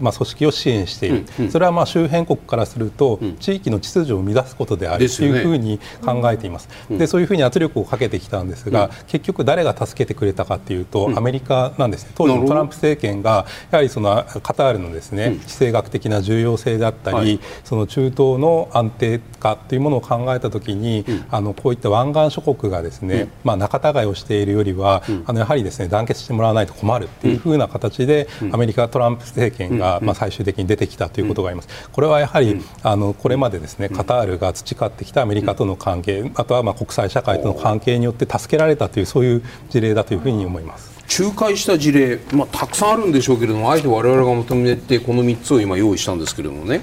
[0.00, 1.26] まあ組織を支援している。
[1.38, 12.12] うんうん、それはまあ周辺国からすると、地域の秩序を乱すことであるというふうに考えてています、でそういうふうに圧力をかけてきたんですが、結局誰が助けてくれたかというと、アメリカなんですね。
[12.14, 31.68] 当時のトランプ政権がやはりそのカタールのですね、地政学的な重要性であったり、その中東の安定化というものを考えたときに、あのこういった湾岸諸国がですね、まあ、仲違いをしているよりは、あのやはりですね団結してもらわないと困るというふうな形で、アメリカトランプ政権が、まあ、最終的に出てきたということがあります。
[31.92, 40.94] これはやはり、あのこれまでですねカタールが培ってきたアメリカとの関係あとはまあ国際社会との関係によって助けられたというそういう事例だというふうに思います。
[41.18, 46.80] 仲介した事例、まあ、たくさんあるんでしょうけれどもあえて我々が求めてこの3つを今用意したんですけれどもね。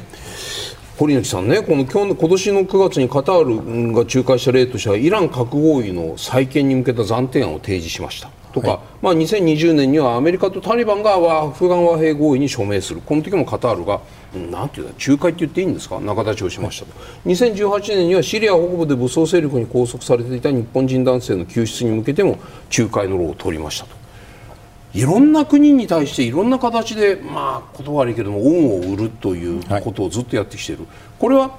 [0.98, 8.30] 堀内さんねこの今日今年の9月にカタールが仲介した例としてはイラン核合意の再建に向けた暫定案を提示しました。
[8.54, 13.02] とか、はい、まあ、2020年にはアメリカとタリバンがアフガン和平合意に署名する。
[13.04, 14.02] この時もカタールが
[14.34, 16.00] なんていうの仲介って言っていいんですか？
[16.00, 16.86] 仲立ちをしました。
[16.86, 16.94] と、
[17.26, 22.38] 2018年にはシリア北部で武装勢力に拘束されていた日本人男性の救出に向けても
[22.78, 23.96] 仲介の労を取りましたと。
[24.94, 31.58] いろんな国に対していろんな形でまあ言葉悪いけども恩を売るということをずっとやってきている、はい、これは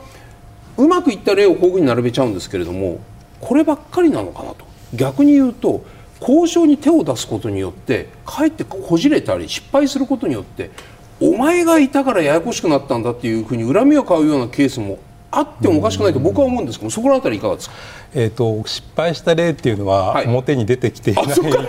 [0.77, 3.01] うまくいった例をこういうふうに並べちゃうんですけれども
[3.41, 4.67] こればっかりなのかなと。
[4.95, 5.83] 逆に言うと
[6.21, 10.71] 交渉に手を出すことによってかえってこじれたり失敗することによって
[11.25, 14.99] お前がいたからややこしくなったんだっていうふうに恨みを買うようなケースも
[15.31, 17.75] あってもおかしくないと僕は思うんですけどそこら辺りいかがですか？
[18.15, 21.27] えーと、失敗した例っていうのは表に出てきていない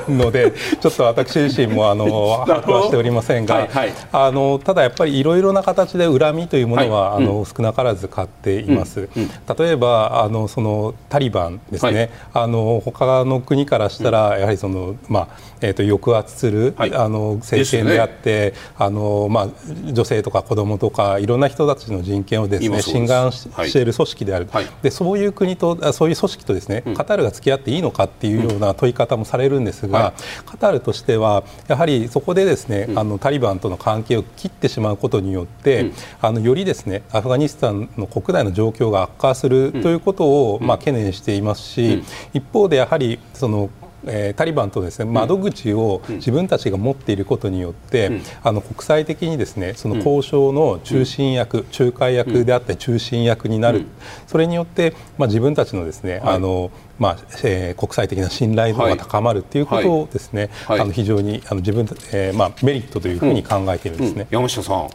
[0.10, 15.28] ので、はい、ちょっと私自身もあの 把握はしておりませんが、はいはい、あのただやっぱりいろいろな形で恨みというものは、あの、うん、少なからず買っています、うんうん、例えばあのそのタリバンですね、あの他の国からしたら、やはりその、まあ
[15.62, 19.48] えーと、抑圧する、あの政権であって、ね、あのまあ、
[19.92, 24.50] 女性とか子供とかいろんな人たちの人権をですね侵害している組織である、
[24.82, 35.92] でそういう国とそういう組織織とですね、カタールが付き合っていいのかっていうような問い方もされるんですが、はい、カタールとしてはやはりそこでですね、あのタリバンとの関係を切ってしまうことによって、
[36.22, 43.70] あのよりですねアフガニスタンの国内の状況が悪化するということを、まあ、懸念していますし、一方でやはりその
[44.06, 53.88] えー、タリバンとですね窓口を自分たちが持っていることによって、うん、あの国際的にですねその交渉の中心役、うん、仲介役であって中心役になる、うん、
[54.28, 60.78] それによって、まあ、自分たちのですね、はい、あのまあえー、国際的な信頼度が高まるということをですね、はい。
[60.78, 64.90] はい、あの非常にあの自分、えーまあ、メリットというふうに考えているんですね、山下さん、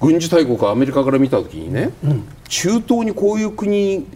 [0.00, 1.90] 軍事大国アメリカから見たときにね、
[2.48, 4.06] 中東にこういう国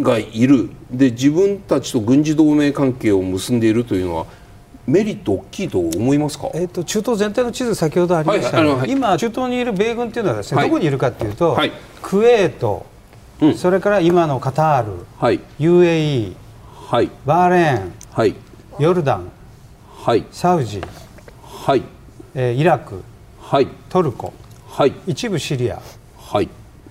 [0.00, 0.70] がいる。
[0.90, 4.26] で自分たちと軍事同盟関係を結んでいるというのは
[4.86, 11.58] メリット大きいと思いますか、えーと、中東全体の地図先ほどありましたが、はいはい、今中東にいる米軍というのはですね、はい、どこにいるかというと、
[12.02, 12.86] クウェート、
[13.40, 16.36] うん、それから今のカタール、はい、UAE、
[16.72, 18.36] はい、バーレーン、はい、
[18.78, 19.28] ヨルダン、
[19.92, 20.80] はい、サウジ、
[21.42, 21.82] はい。
[22.36, 23.02] えー、イラク、
[23.40, 24.32] はい、トルコ、
[24.76, 25.80] はい、一部シリア、
[26.18, 26.50] はい。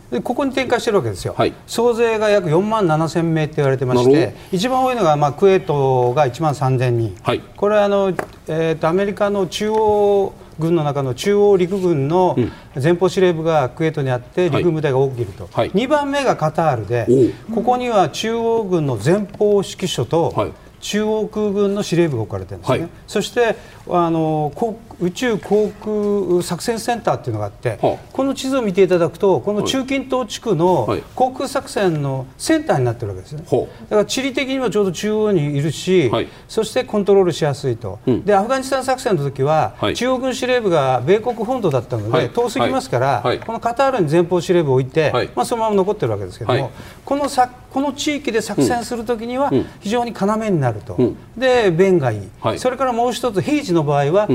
[0.09, 8.13] でここに展開してるわけですよ、はい、総勢が約4万7千名って言われてまして一番多いのが、まあ、クウェートが1万3千人、はい、これはあの、
[8.47, 12.35] えーと、アメリカの中央軍の中の中央陸軍の
[12.81, 20.51] 前方司令部がクウェートにあって陸軍部隊が多くいると、はい、2番目がカタールでここには中央軍の前方指揮所と、はい。
[20.85, 23.55] 中央空軍の司令部が置かれてるんですね、はい、そして
[23.89, 24.51] あの
[24.99, 46.71] 宇宙航空作戦センターっていうのがあって、はあ、この地図を見ていただくとこの中近東地区の航空作戦のセンターになってるわけですね、はい、だから地理的にもちょうど中央にいるし、はい、そしてコントロールしやすいと、うん、でアフガニスタン作戦の時は、中央軍司令部が米国本土だったので、遠すぎますから、このカタールに前方司令部を置いて、まあ、そのまま残ってるわけですけども、
[47.03, 54.27] このさこの地域で作戦するときには非常に要になると、うん、で弁がいい、はい、それからもう一つ平時の場合は、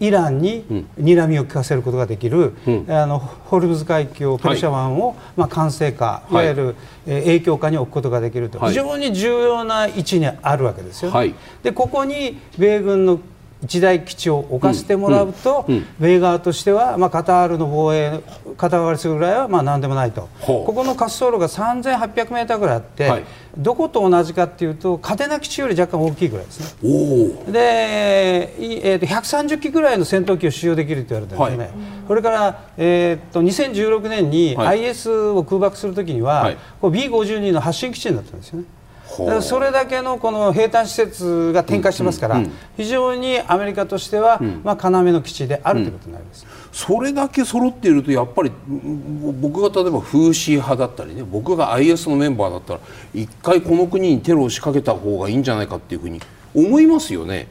[0.00, 0.64] イランに
[0.98, 6.76] 睨みを利かせることができる、うん、あのホルムズ海峡ペルシャ湾を、はい、まあ、管制下、い、わゆる、
[7.06, 13.20] え影響下に置くことができると、はい、非常に重要な位置にあるわけですよ、ね、でここに米軍の
[13.64, 15.66] 一大基地を置かせてもらうと、
[15.98, 18.20] 米側としては、まあ、カタールの防衛
[18.58, 23.24] 肩代わりするぐらいはまあ何でもないと、ここの滑走路が3800メーターぐらいあって、はい、
[23.56, 27.52] どこと同じかっていうと嘉手納基地より若干大きいぐらいですね。
[27.52, 31.74] で、えー、と130機ぐらいの戦闘機を使用できると言われてるんですね、はい、
[32.06, 38.66] それから、えー、と2016年に IS を空爆するときには、はい、B52 の発進基地になったんですよね。
[39.42, 42.42] それだけのこの兵隊施設が展開してますから、
[42.76, 46.46] 非常にアメリカとしては、まあ、要の基地であるということになります。
[46.72, 48.50] それだけ揃っているとやっぱり
[49.40, 52.80] 僕が例えば風刺派だったりね僕が IS のメンバーだったら
[53.14, 56.20] 一回この国にテロを仕掛けた方がいいんじゃないかっていうふうに
[56.52, 57.46] 思いますよね。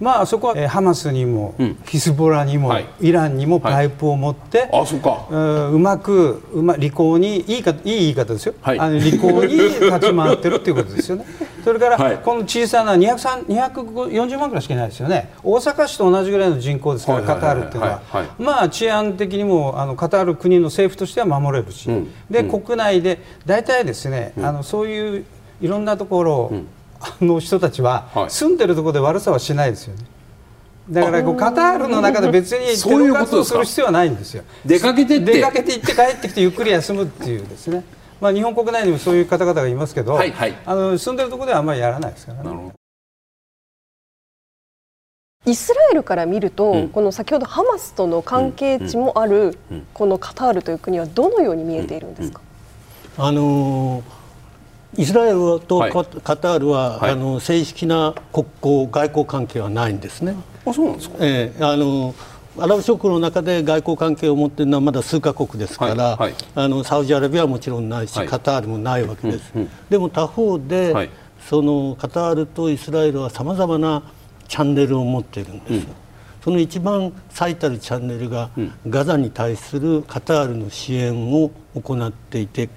[0.00, 5.26] まあ、そこは、えー、ハマスにも、うん、ヒズボラにも、はい、イランにもパイプを持って、はい、あそうか。
[5.30, 11.24] うまくうま利口にいいかいい言い方ですよ、はい、あの利口に立ち回ってるっていうことですよね。
[11.64, 18.00] それから、はい、この小さな240万くらいしかいないですよね、大阪市と同じぐらいの人口ですから、カタールっていうのは、
[18.38, 25.24] まあ、治安的にもあのカタール国の政府としては守れるし、うん、で、うん、国内で大体ですね、うん、あのそういう
[25.62, 26.66] いろんなところ、うん
[27.20, 30.04] の人たちは住んでるところで悪さはしないですよね。
[30.90, 34.44] だからこうカタールの中で別にテロ活動する必要はないんですよ。
[34.66, 37.82] 出かけて出かけて行って帰ってきてゆっくり休むっていうですね。
[38.20, 42.72] まあ日本国内にもそういう方々がいますけど、はいはい、あの住んでるところではあんまりやらないですからね。
[45.46, 49.58] イスラエルから見ると、うん、この先ほどハマスとの関係値もある、
[49.92, 52.40] このカタールという国はどのように見えているんですか？
[53.18, 54.23] あのー
[54.96, 55.80] イスラエルと
[56.22, 60.34] カタールは、はい、あの正式な国交外交関係はないんですね。
[60.66, 62.14] あそうなんですか、えー、あの
[62.56, 69.50] アラブ諸国の中で外交関係を持っているのはまだ数カ国ですから、はいはい、あのサウジアラビアはもちろんないし、カタールもないわけです。
[69.54, 71.10] うんうん、でも他方で、
[71.48, 74.04] そのカタールとイスラエルはさまざまな
[74.46, 75.72] チャンネルを持っているんです。
[75.72, 75.86] うん、
[76.44, 78.50] その一番最たるチャンネルが、
[78.88, 82.68] ガザに対するカタールの支援を行っていて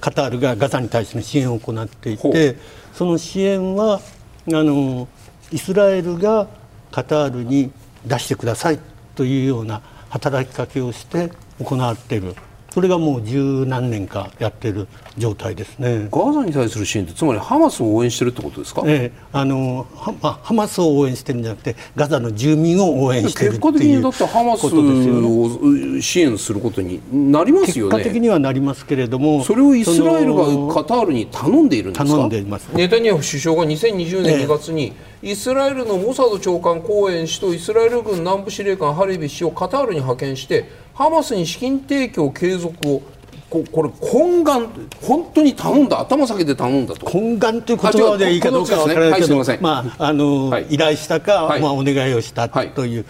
[0.00, 2.56] カタールがガザに対しての支援を行っていて
[2.92, 4.00] その支援は
[4.48, 5.08] あの
[5.52, 6.48] イスラエルが
[6.90, 7.70] カタールに
[8.06, 8.78] 出してください
[9.14, 11.30] というような働きかけをして
[11.60, 12.34] 行っている
[12.78, 16.08] それがもう十何年かやってる状態ですね。
[16.12, 27.00] ガザに対する支援ってつまりハマスを応援してるってことですか、ええ、あのはハマスを応援してるんじゃなくてガザの住民を応援してる結果的にだってハマスを支援することに
[27.32, 27.96] なりますよね。
[27.96, 32.08] 結果的にはなりますけれどもそれをイスラエルがカタールに頼んでいるんですか？
[32.12, 32.68] 頼んでいます。
[32.74, 43.00] ネタニヤフ首相が2020年2月に、イスラエルのモサド長官コーエン氏とイスラエル軍南部司令官ハリビ氏をカタールに派遣してハマスに資金提供継続を
[43.48, 44.68] ここれ懇願
[45.00, 47.06] 本当に頼んだ頭下げて頼んだと。
[47.06, 53.04] 懇願という言葉でいいかどうかわからないけど、ねはい、まああの、はい、依頼したか、はい、まあお願いをしたという、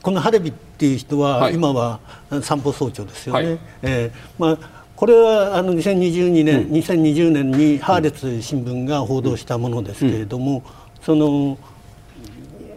[0.00, 2.00] このハレビっていう人は、今は
[2.40, 3.44] 散歩総長ですよね。
[3.44, 10.62] はい、えー、まあこれはあの2022年、うん、2020年にハーレツ新聞が報道したものですけれども、うん、
[11.02, 11.58] その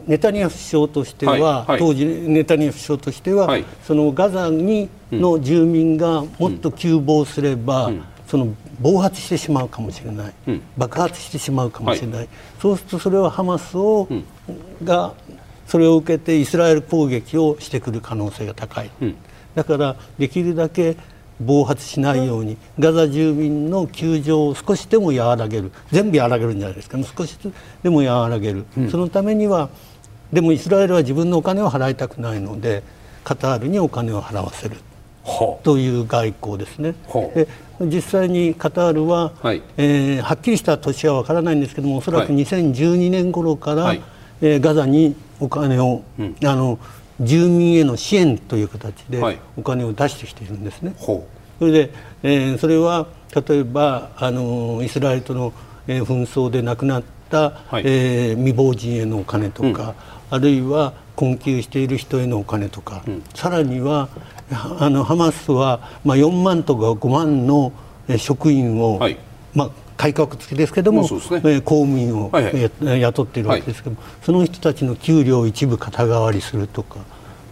[0.10, 12.30] ネタニヤフ首相としては、はいはい、当時ネタニヤフ首相としては、はい、そのガザにの住民がもっと急防すれば、うん、その暴発してしまうかもしれない、うん、爆発してしまうかもしれない、
[12.60, 14.26] そうするとそれはハマスを、うん、
[14.84, 15.14] が
[15.68, 18.90] それを受けてイスラエル攻撃をしてくる可能性が高い、
[19.54, 20.98] だからできるだけ
[21.40, 25.72] 暴発しないようにガザ住民の窮状を少しでも和らげる。
[25.92, 26.98] 全部和らげるんじゃないですか。
[27.04, 27.38] 少し
[27.84, 29.70] でも和らげる、そのためには
[30.32, 32.84] でもイスラエルは自分のお金を払いたくないので
[33.24, 34.78] カタールにお金を払わせる。
[35.64, 36.96] という外交ですね。
[37.36, 37.48] で
[37.82, 44.02] 実際にカタールは、はい、えー、はっきりした年は分からないんですけどもおそらく2012年頃から、はい、
[44.42, 46.78] えー、ガザにお金を、うん、あの
[47.22, 49.22] 住民への支援という形で
[49.56, 50.94] お金を出してきているんですね。
[51.00, 51.24] はい、
[51.60, 51.92] それで、
[52.24, 53.08] えー、それは
[53.48, 55.54] 例えばあのイスラエルとの、
[55.88, 59.96] えー、紛争で亡くなった、はい、えー、未亡人へのお金とか、うん、
[60.30, 64.10] あるいは困窮している人へのお金とか、うん、さらには
[64.80, 67.72] あのハマスは、まあ、4万とか5万の
[68.18, 69.18] 職員を、はい、
[69.54, 71.08] まあ、改革付きですけども、ね、
[71.46, 77.00] え公務員を、はいはい、雇っているわけですけども、はい、その人たちの給料を一部肩代わりするとか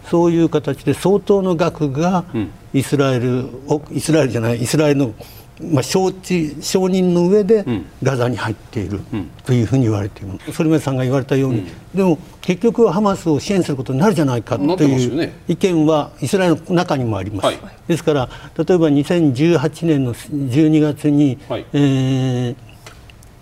[0.08, 2.24] そういう形で相当の額が
[2.72, 5.14] イスラエルを、イスラエルじゃないイスラエルの
[5.60, 7.64] まあ、承知承認の上で
[8.02, 9.00] ガザに入っている
[9.44, 22.56] というふうに言われています、反町さんが言われたように、でも結局はハマスを支援することになるじゃないかという意見はイスラエルの中にもあります、はい、ですから例えば2018年の12月に、はい、えー、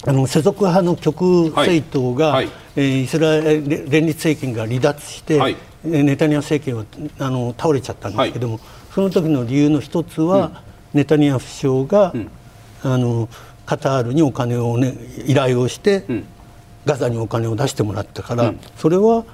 [0.06, 8.60] あの世俗派の極右政党が、はい、えー、イスラエル連立政権が離脱して、はい、ネタニヤフ政権はあの倒れちゃったんですけども、
[8.94, 10.65] その時の理由の一つは、うん
[10.96, 12.30] ネタニヤフ首相が、うん、
[12.82, 13.28] あの
[13.66, 14.94] カタールにお金を、ね、
[15.26, 16.24] 依頼をして、うん、
[16.86, 19.24] ガザにお金を出してもらったから、うん、それは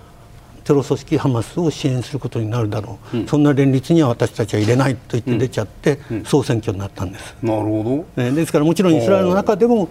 [0.65, 7.37] テロ組織ハマスを支援することになるだろう、うん、そんな連立には私たちは入れないと言って出ちゃって、総選挙になったんです。
[7.43, 9.89] なるほど、えー、ですからもちろんイスラエルの中でも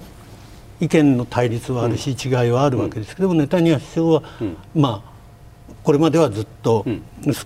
[0.80, 4.24] 意見の対立はあるし、違いはあるわけですけども、ネタニヤフ首相は、
[4.74, 5.12] まあ
[5.84, 6.86] これまではずっと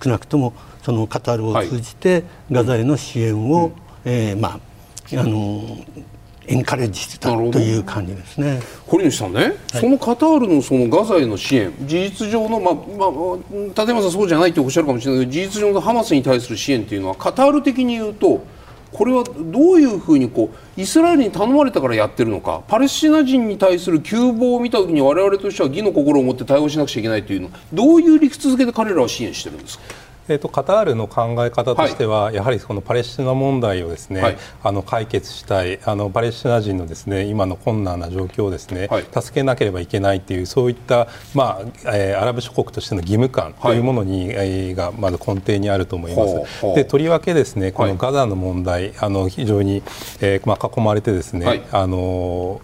[0.04, 0.54] 少なくとも
[0.84, 3.72] そのカタールを通じてガザへの支援を、
[4.06, 4.60] えー、まあ
[5.20, 5.78] あの
[6.48, 8.60] エンカレッジしてたという感じですね。
[8.86, 13.38] 堀西さんね、はい、そのカタールのそのガザへの支援事実上の、まあまあ、
[13.70, 18.46] 立山さんそうじゃないっておっしゃるかもしれないけど事実上のハマスに対する支援というのはカタール的に言うと
[18.92, 29.84] これはどういうふうにこうイスラエルに頼まれたからやってるのかパレスチナ人に対する窮乏を見た時に我々としては義の心を持って対応しなくちゃいけないというのどういう理屈付けで彼らは支援してるんですか？
[30.28, 46.76] えーと、カタールの考え方としては、はい、やはりこのパレスチナ問題をですね、はい、あの解決したいあのパレスチナ人のですね今の困難な状況をですね、はい、助けなければいけないというそういった、まあえー、アラブ諸国としての義務感というものに、えー、がまず根底にあると思います。
[46.76, 49.84] でとりわけですねこのガザの問題、あの非常に、
[50.22, 52.62] えーまあ、囲まれてですね、あの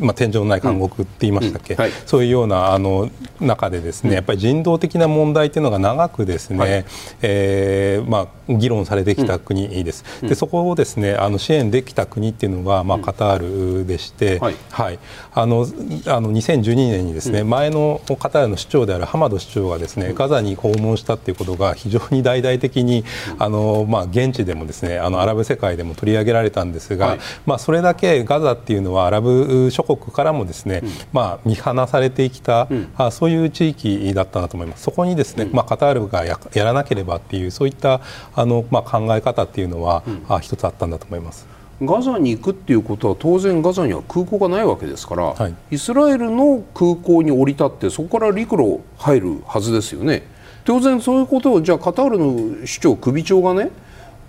[0.00, 1.80] まあ、天井のない監獄って言いましたっけ、うん。
[1.80, 6.84] はい、そういうようなあの中でですね、やっぱり人道的な問題というのが長くですね、はい、
[7.22, 14.98] えー、まあ、議論されてきた国です、うん、でそこをですねあの支援できた国っていうのが、まあ、カタールでして、はい、はい、
[15.32, 15.66] あの
[16.06, 23.04] あの2012年にですね、前のカタールの市長であるハマド市長がですねガザに訪問したっていうことが非常に大々的に
[23.38, 29.39] あの、まあ、現地でもですねあのアラブ世界でも取り上げられたんですが、まあ、それだけガザっていうのはアラブ
[29.70, 34.82] 諸国からもですね、うん、まあ、見放されてきた、うん、あそういう地域だったなと思います。
[34.84, 38.00] そこにですね、まあ、カタールがやらなければっていうそういった
[38.34, 41.46] あの、まあ、考え方っていうのは、うん、あ一つあったんだと思います。
[41.82, 50.22] ガザに行くっていうことは当然ガザには空港がないわけですから、はい、イスラエルの空港に降り立ってそこから陸路入るはずですよね。
[50.64, 53.70] 当然そういうことをじゃあカタールの首長首長がね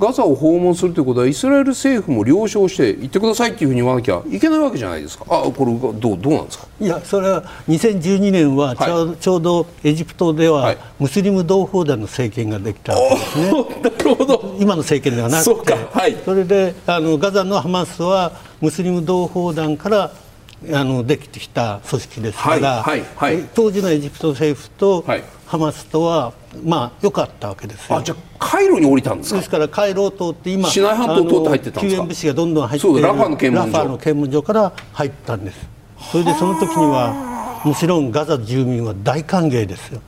[0.02, 5.26] ガザを訪問するということはイスラエル政府も了承して行ってくださいっていうふうに言わなきゃいけないわけじゃないですか。
[5.30, 6.68] あこれどうどうなんですか？
[6.82, 13.46] いやそれは2012年はちょはい、ちょうどエジプトでは、ムスリム同胞団の政権ができたわけですね。
[13.84, 14.56] なるほど。
[14.60, 15.74] 今の政権ではなくて。
[15.74, 20.12] はい、それであのガザのハマスはムスリム同胞団から
[20.74, 25.04] あのできてきた組織ですから、はいはいはい、当時のエジプト政府と
[25.48, 26.34] ハマスとは、
[26.64, 29.38] まあ良かったわけですあじゃあカイロに降りたんですか？
[29.38, 31.96] ですからカイロを通って今シナイ半島を通って入ってたんですか？
[31.96, 33.78] 救援物資がどんどん入っているラファの検問所。
[33.78, 35.68] ラファの検問所から入ったんです。
[36.12, 40.02] それでその時にはもちろんガザ住民は大歓迎ですよ。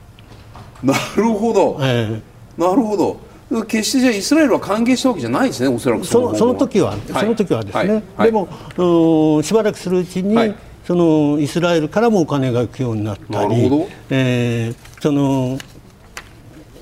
[0.82, 3.18] なるほど、えー、なるほど
[3.62, 10.54] 決してじゃイスラエルは歓迎したわけじゃないですねおそらくそのその時は、はい、その時はですね、でも、しばらくするうちに、
[10.86, 13.70] そのイスラエルからもお金が行くようになったり、
[14.10, 15.58] えー、その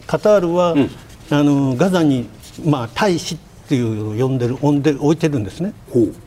[0.06, 0.90] カタールは、うん、
[1.30, 2.28] あのガザに、
[2.64, 5.72] まあ、大使っていう呼んでる呼んで置いてるんですね。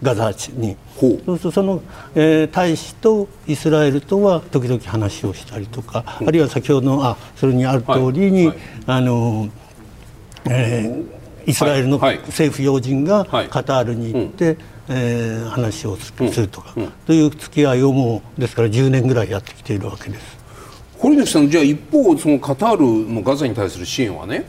[0.02, 0.78] ガザ地に。
[1.00, 1.82] そうするとその、
[2.16, 8.56] えー、大使とイスラエルとは時々話をしたりとか、あるいは先ほどのあそれにある通りに、はい。
[8.56, 9.50] はい、あの
[10.50, 14.58] えー、イスラエルの政府要人がカタールに行って、はい、
[14.90, 16.84] えー、話をするとか、うん。
[16.84, 20.46] うん、という付き合いをもうですから10年ぐらいやってきているわけです。
[20.98, 24.46] 堀口さんじゃあ一方そのカタールのガザに対する支援はね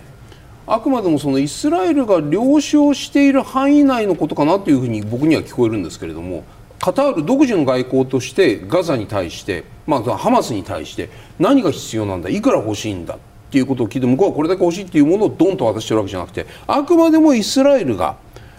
[0.66, 6.44] あくまでもそのイスラエルが了承している範囲内のことかなというふうに僕には聞こえるんですけれども
[6.80, 13.18] カタール独自の外交としてガザに対して、まあ、ハマスに対して何が必要なんだいくら欲しいんだ
[13.56, 18.16] っていうことを聞いて向こうはこれだけ欲しいっていうものをドンと渡してるわけじゃなくてあくまでもイスラエルが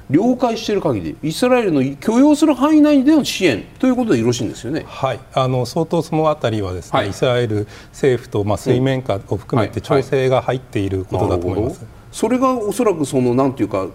[0.09, 4.85] 了解している限りイスラエルの許容する範囲内での支援ということでよろしいんですよね。
[4.87, 11.73] はい、あの相当そのあたりはですね、はい、イスラエル政府とまあ水面下を含めて調整が入っていることだと思います。
[11.73, 13.87] はいはい、それがおそらくそのなんていうか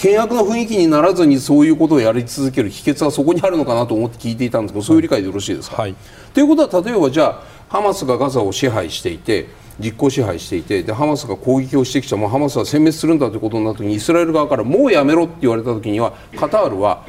[0.00, 5.76] 険悪な雰囲気にならずにそういうことをやり続ける秘訣はそこにあるのかなと思って聞いていたんですけどそういう理解でよろしいですか？
[5.80, 5.94] はい、
[6.32, 9.46] ということは例えばじゃあハマスがガザを支配していて
[9.80, 17.04] 実効支配していてでハマスが攻撃をしてきたもうハマスは殲滅するんだということになった時にイスラエル側からもうやめろって言われた時にはカタールは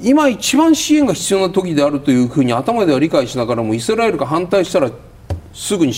[0.00, 4.90] 今一番支援が必要な時であるというふうに頭では理解しながらもイスラエルが反対したら
[5.52, 5.92] すぐに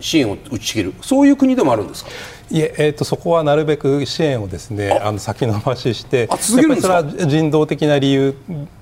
[0.00, 0.94] 支援を打ち切る。
[1.02, 2.10] そういう国でもあるんですか？
[2.50, 5.10] いええーと、そこはなるべく支援をですねあ。
[5.12, 8.34] の先延ばししてやっぱりそれは人道的な理由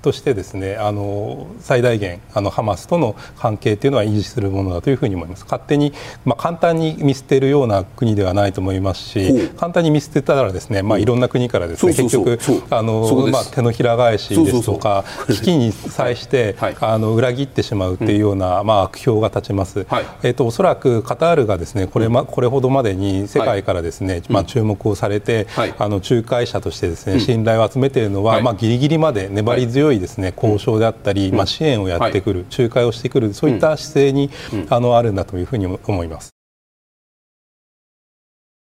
[0.02, 5.44] としてですねあの最大限あのハマスとの関係というのは維持するものだというふうに思います。
[5.44, 5.92] 勝手に、
[6.24, 12.38] まあ、簡単に見捨てるような国ではないと思いますし簡単に見捨てたらですね、まあ、いろんな国からですね結局
[12.70, 20.04] あの、まあ、手のひら返しですとか危機に際して、 はい、あの裏切ってしまうというような、まあ、悪評が立ちます、はい。
[20.22, 34.30] えーと、おそらくカタールがですねこれ,、ま、これほどまでに世界界からですね、まあ、注目をされて、はい、あの仲介者としてですね信頼を集めているのは、まあ、ぎりぎりまで粘り強いですね交渉であったり、まあ、支援をやってくる、仲介をしてくるそういった姿勢に、
[34.70, 36.30] あのあるんだというふうに思います。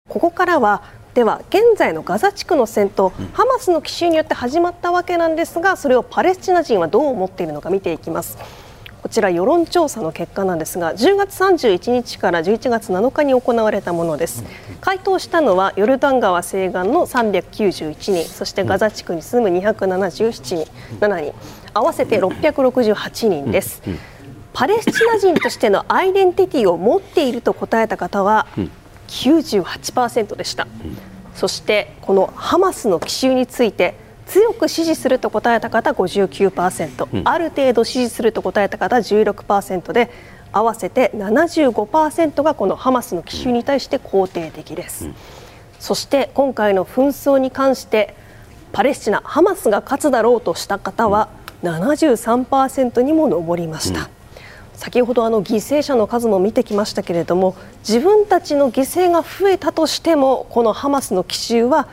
[0.09, 0.83] ここからは
[1.15, 8.39] では現在のガザ地区の戦闘、ハマスの奇襲によって始まったわけなんですがそれをパレスチナ人はどう思っているのか見ていきます。
[9.03, 14.45] こちら世論調査の結果なんですが10月31日から11月7日に行われたものです。
[14.81, 20.71] 回答したのはヨルダン川西岸の391人そしてガザ地区に住む277人
[21.01, 21.35] 7人
[21.75, 23.83] 合わせて668人です。
[24.53, 28.47] パレスチナ人としてのアイデンティティを持っていると答えた方は
[29.09, 30.67] 98%でした。
[31.35, 33.95] そしてこのハマスの奇襲について
[34.29, 40.11] 強く支持すると答えた方59%、うん、ある程度支持すると答えた方16%で
[40.53, 45.15] 合わせて75%がこのハマスの奇襲に対して肯定的です、うん、
[45.79, 48.15] そして今回の紛争に関して
[48.73, 51.31] パレスチナハマスが勝つだろうとした方は
[51.63, 54.07] 73%にも上りました、うん、
[54.75, 61.89] 先ほどあの犠牲者の数も見てきましたけれども自分たちの犠牲が増えたとしてもこのハマスの奇襲は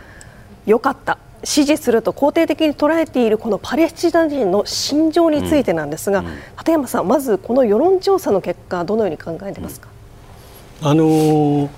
[0.65, 6.25] 良かった支持すると肯定的に捉えているこのパレスチナ人の心情についてなんですが、うん、
[6.57, 9.87] 立山さん、まずこの世論調査の結果どのように考えてますか？
[10.81, 11.69] あのー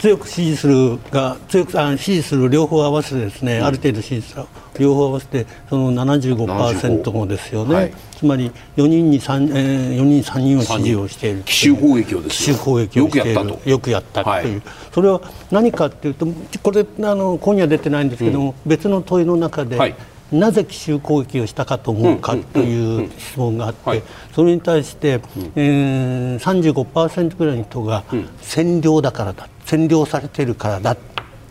[0.00, 4.44] 強く支持するが強くあ支持する両方合わせてですね、うん、ある程度支持する
[4.78, 11.42] 両方合わせてその75%ですよね、はい、つまり4人に 3,、えー、4人3人を支持をしている。
[11.42, 13.58] 奇襲攻撃をです奇襲攻撃をしている。
[13.66, 14.30] よくやったと。
[14.30, 15.20] いう、はい、それは
[15.50, 16.26] 何かというと
[16.62, 19.94] これあの今夜出てないんですけども、うん、別の問いの中で、はい。
[20.32, 25.20] なぜ奇襲攻撃をしたかと思うかという質問があって、それに対して、
[25.56, 28.04] えー、35%ぐらいの人が
[28.40, 30.96] 占領だからだ占領されているからだ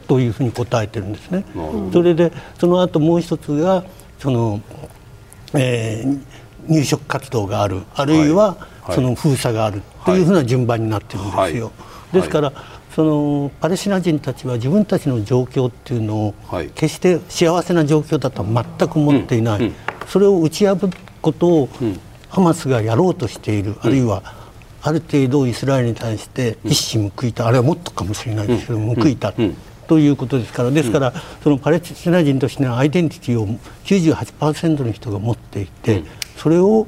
[0.07, 1.45] というふうに答えてるんですね。
[1.93, 3.83] それでその後もう一つが
[4.17, 4.61] その、
[5.53, 6.19] えー、
[6.67, 7.83] 入植活動がある。
[7.95, 11.71] あるいはその封鎖があるというふうな順番になってるんですよ。
[12.11, 12.51] ですから、
[12.95, 16.33] そのパレスチナ人たちは自分たちの状況っていうのを
[16.75, 19.71] 決して幸せな状況だとは全く思っていない、
[20.07, 20.89] それを打ち破る
[21.21, 21.69] ことを
[22.29, 24.23] ハマスがやろうとしている、あるいは
[24.81, 29.33] ある程度イスラエルに対して一矢報いた、あれはもっとかもしれないですけど、報いた。
[29.87, 31.13] ということですからですから、
[31.43, 33.47] そのパレスチナ人としてのアイデンティティを
[33.85, 36.03] 98%の人が持っていて、
[36.37, 36.85] それを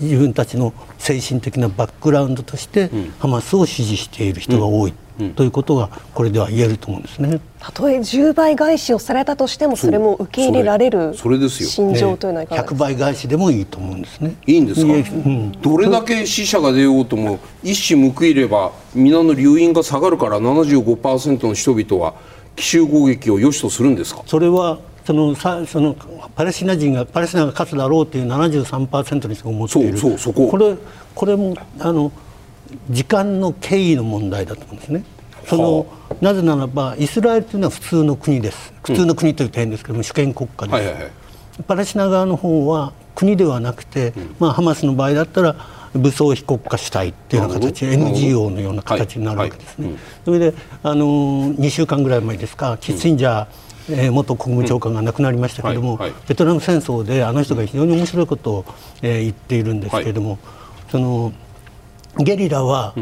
[0.00, 4.94] 自分たちの精神的なバックグラウンドとしてハマスを支持している人が多い。
[5.36, 7.40] ということがこれでは言えると思うんですね。
[7.58, 14.34] たとえ10倍返しをされたとしてもそれも受け入れられる心情というのはいかがですか、100倍返しでもいいと思うんですね。
[14.46, 22.14] いいんですか、うん、どれだけ死者が出ようとも一矢報いれば皆の留飲が下がるから75%の人々は
[22.56, 24.22] 奇襲攻撃を良しとするんですか？
[24.24, 24.78] それは
[25.10, 25.96] そのさその
[26.36, 29.98] パレスチナ人がパレスチナが勝つだろうという73%の人が思っている。
[29.98, 30.48] そうそうそこ。
[30.48, 30.76] これ
[31.16, 32.12] これもあの
[32.88, 35.02] 時間の経緯の問題だと思うんですね。
[35.48, 35.86] その
[36.20, 38.72] なぜならばイスラエルというのは普通の国です。
[38.84, 41.12] 普通の国という点ですけども、主権国家です、はいはいはい、
[41.66, 45.56] パレスチナ側の方は国ではなくて、うん、まあ、ハマスの場合だったら
[45.92, 49.86] 武装非国家主体というような形 NGO のような形になるわけですね。
[49.86, 49.94] はい。
[49.94, 50.54] はい、それで
[50.84, 51.06] あの
[51.54, 58.64] 2週間ぐらい前ですかキッシンジャー、えー、元国務長官が亡くなりましたけれども、うんはいはい、ベトナム戦争であの人が非常に面白いことを、
[59.02, 60.38] えー、言っているんですけれども、
[60.90, 61.32] その
[62.18, 62.94] ゲリラは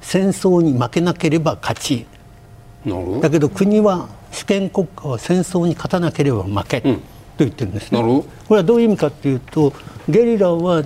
[0.00, 2.06] 戦争に負けなければ勝ち。
[3.20, 6.88] だけど国は主権国家は戦争に勝たなければ負け、と
[7.38, 8.00] 言ってるんですね。
[8.00, 9.72] これはどういう意味かというと
[10.08, 10.84] ゲリラは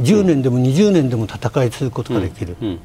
[0.00, 2.78] 10年でも20年でも戦い続くことができる、うん。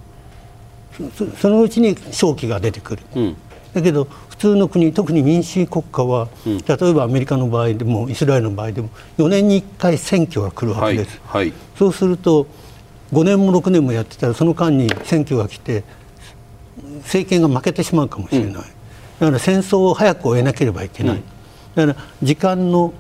[1.16, 3.38] そそのうちに勝機が出てくる、うん、
[3.74, 12.48] だけど普通の国特に民主主義国家は、うん、例えばアメリカの場合でもイスラエルの場合でも4年に1回選挙が来るわけです、はいはい、そうすると
[13.12, 15.84] 5年も6年もやってたらその間に選挙が来て
[17.04, 18.64] 政権が負けてしまうかもしれない、うん、だ
[19.28, 21.22] から戦争を早く終えなければいけない、
[21.76, 22.94] だから時間の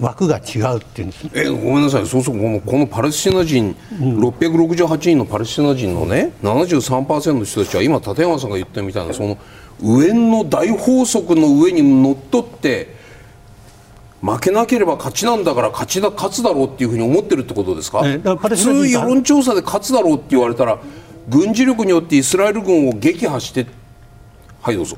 [0.00, 1.30] 枠が違うっていうんです。
[1.34, 2.06] えごめんなさい。
[2.06, 9.38] そうそうこのこのパレスチナ人、うん、668人のパレスチナ人のね73%の人たちは今立山さんが言ったみたいなその
[9.80, 12.96] 上の大法則の上にのっとって
[14.20, 18.02] 負けなければ勝ちなんだから勝ちだ勝つだろうっていうふうに思ってるってことですか？
[18.02, 20.78] 普通世論調査で勝つだろうって言われたら
[21.28, 23.66] 軍事力によってイスラエル軍を撃破して
[24.60, 24.96] はいどうぞ。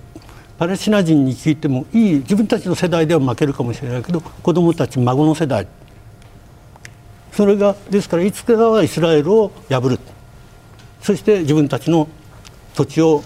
[0.59, 5.67] パレスチナ人に聞いてもいい自分たちの世代では負けるかもしれないけど子どもたち孫の世代。
[7.33, 9.99] それがですからいつかはイスラエルを破る。
[11.01, 12.09] そして自分たちの
[12.75, 13.23] 土地を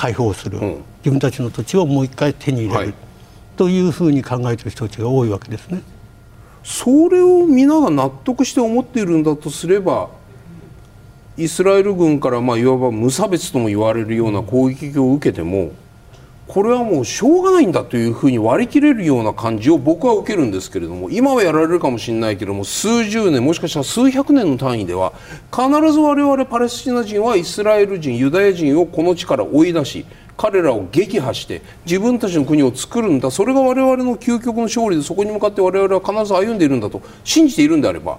[0.00, 2.94] 解放する、うん、自分たちの土地をもう一回手に入れる、はい、
[3.54, 5.82] というふうに考えている人たちが多いわけですね。
[6.64, 10.08] それを皆が納得して思っているんだとすれば
[11.36, 15.72] イスラエル軍からまあいわば無差別とも言われるような攻撃を受けても
[16.52, 25.12] これはもうしょうがないんだというふうに割り切れるような感じを僕は受けるんですけれども今はやられるかもしれないけれども数十年もしかしたら数百年の単位では
[25.52, 30.04] 必ず我々パレスチナ人はイスラエル人ユダヤ人をこの地から追い出し
[30.36, 38.18] 彼らを撃破して自分たちの国を作るんだそれが我々の究極の勝利でそこに向かって我々は必ず歩んでいるんだと信じているんであれば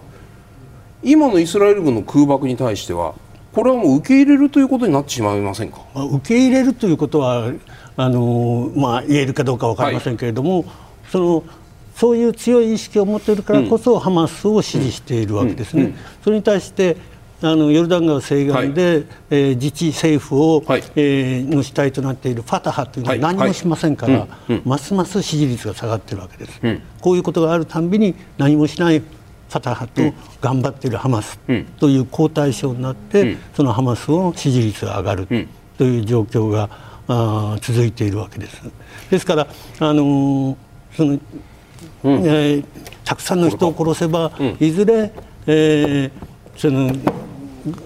[1.03, 3.13] 今のイスラエル軍の空爆に対しては
[3.53, 5.81] これはもう受け入れるということになってしまいませんか？
[5.93, 7.51] 受け入れるということは
[7.97, 10.65] あのまあ、言えるかどうか分かりませんけれども、はい、
[11.11, 11.43] その
[11.95, 15.83] そういう強い意識を持っているからこそ、うん、ハマスを支持しているわけですね。
[15.83, 15.89] うん。
[15.89, 16.95] うん、それに対して
[17.43, 24.27] あのヨルダン川西岸で、はい、えー、自治政府を、はい、えー、の主体となっているファタハというのは何もしませんから、
[24.63, 26.61] ますます支持率が下がっているわけです、
[27.01, 29.01] こういうことがあるたんびに何もしない
[29.51, 30.01] ファタハと
[30.39, 31.37] 頑張っているハマス
[31.77, 35.27] という好対象になって、そのハマスの支持率が上がる
[35.77, 36.69] という状況が
[37.09, 38.61] あ続いているわけです。
[39.09, 39.47] ですから、
[39.79, 40.57] あの
[40.95, 41.19] その、うん、
[42.03, 42.65] えー、
[43.03, 45.11] たくさんの人を殺せば、うん、いずれ、
[45.47, 46.11] えー、
[46.55, 46.93] その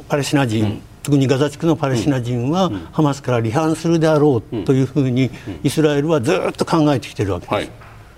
[0.07, 5.32] パレスチナ人、うん、特にガザ地区のパレスチナ人は、ハマスから離反するであろうというふうに、
[5.63, 7.53] イスラエルはずっと考えてきているわけです。
[7.53, 7.70] はい、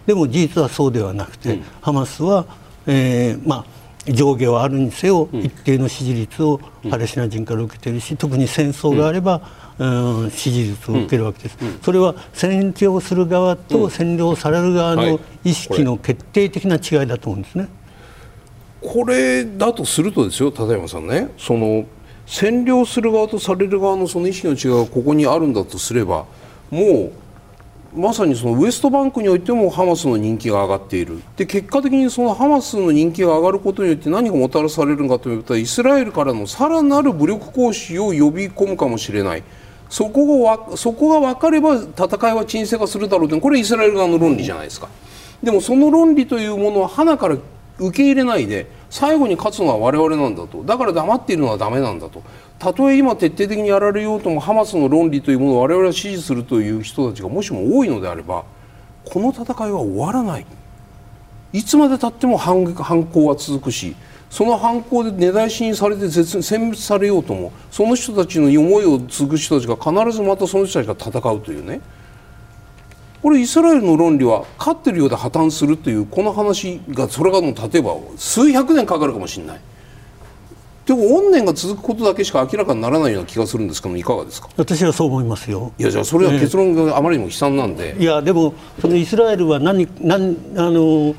[0.05, 2.45] でも事実はそうではなくて、ハマスは、
[2.87, 3.77] えー、まあ
[4.11, 6.59] 上下はあるにせよ、一定の支持率を
[6.89, 9.41] パレスチナ人から受けているし特に戦争があれば、
[9.77, 17.67] うん、支持率を受けるわけです、うん、それは占領する側と占領される側の意識の決定的な違いだと思うんですね。
[18.79, 21.29] これだとするとですよ立山さんね。
[21.37, 21.85] その
[22.25, 26.25] 占領する側とされる側のその意識の違いがここにあるんだとすれば
[26.69, 27.11] もう
[27.97, 31.21] まさにそのウエストバンクにおいてもハマスの人気が上がっている。
[31.35, 39.43] で結果的にそのハマスの人気が上がることによって何がもたらされるのかというとイスラエルからのさらなる武力行使を呼び込むかもしれない。
[39.89, 44.89] そこがそこが分かれば戦いは沈静化するだろうというこれイスラエル側の論理じゃないですか。
[45.41, 47.37] でもその論理というものは花から
[47.79, 50.63] 受け入れないで最後に勝つのは我々なんだと。
[50.63, 52.21] だから黙っているのはダメなんだと。
[52.59, 58.45] たとえ今徹底的にやられようともハマスの論理というものを我々は支持するという人たちがもしも多いのであれば
[59.05, 60.45] この戦いは終わらない
[61.53, 62.65] いつまでたっても反
[63.05, 63.95] 抗は続くし
[64.29, 71.79] その犯行で根絶しにされて殲滅されようともその人たちの思いを継ぐ人たちが必ずまたその人たちが戦うというね
[73.21, 79.61] これイスラエルの論理は勝ってるようで破綻するというこの話がそれがもう例えば数百年かかるかもしれない。
[80.87, 84.49] でも怨念が続くことだけしか明らかにならないような気がするんですけどいかがですか？
[84.55, 85.73] 私はそう思いますよ。
[85.77, 91.13] いやじゃあそれは結論があまりにも悲惨なんで、いやでもそのイスラエルは何何あの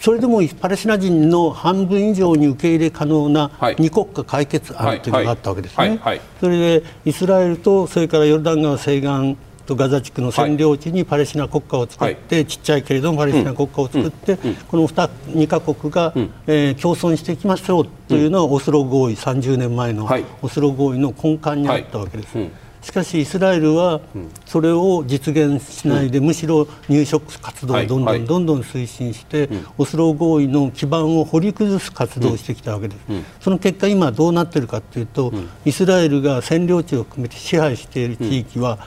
[0.00, 6.00] それでもパレスチナ人の半分以上に受け入れ可能な二国家解決案というのがあったわけですね。
[6.40, 9.36] それでイスラエルとそれからヨルダン川西岸
[9.66, 20.08] とガザ地区の占領地にパレスチナ国家を作って、はい、ちっちゃいけれどもパレスチナ国家を作って、うん、この 2, 2カ国が、うん、えー、共存していきましょうというのは、オスロ合意30年前の
[20.40, 22.38] オスロ合意の根幹にあったわけです。
[22.38, 22.50] はい、し
[22.86, 24.00] しかしイスラエルは
[24.44, 33.00] それを実現しないで、むしろ入植活動をどんどんどんどん推進して、オスロ合意の基盤を掘り崩す活動をしてきたわけです、
[33.40, 35.32] その結果、今どうなっているかというと、
[35.64, 38.78] イスラエルが占領地を含めて支配している地域は、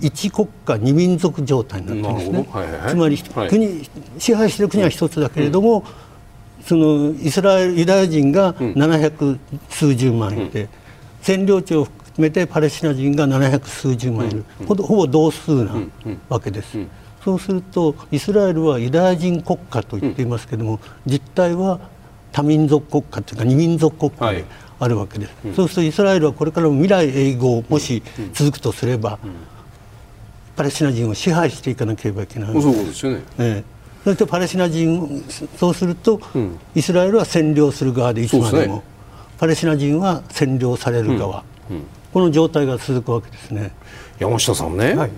[0.00, 3.88] 一国家二民族状態になってるんですね、はいはい、つまり国、
[4.18, 5.84] 支配している国は一つだけれども、
[6.64, 9.38] そのイスラエルユダヤ人が700
[9.68, 10.68] 数十万いて、
[11.22, 15.74] 占領地を含めてパレスチナ人が700数十万いる、ほぼ同数な
[16.28, 16.78] わけです。
[17.24, 21.78] そうするとイスラエルはユダヤ人国家と言っていますけれども、実態は
[22.32, 24.44] 多民族国家というか二民族国家で
[24.78, 29.18] あるわけです、はい、そうするとイスラエルはこれからも未来永劫もし続くとすれば、
[30.60, 32.52] パレスチナ人を支配していかなければいけない。
[32.60, 33.64] そうですよね、え
[34.04, 35.24] そしてパレスチナ人
[35.56, 38.82] そうすると、うん、イスラエルは占領する側でいつまでも、ね、
[39.38, 41.76] パレスチナ人は占領される側、うん。
[41.76, 41.82] うん、
[42.12, 43.72] この状態が続くわけですね。
[44.18, 45.10] 山下さんね、はい、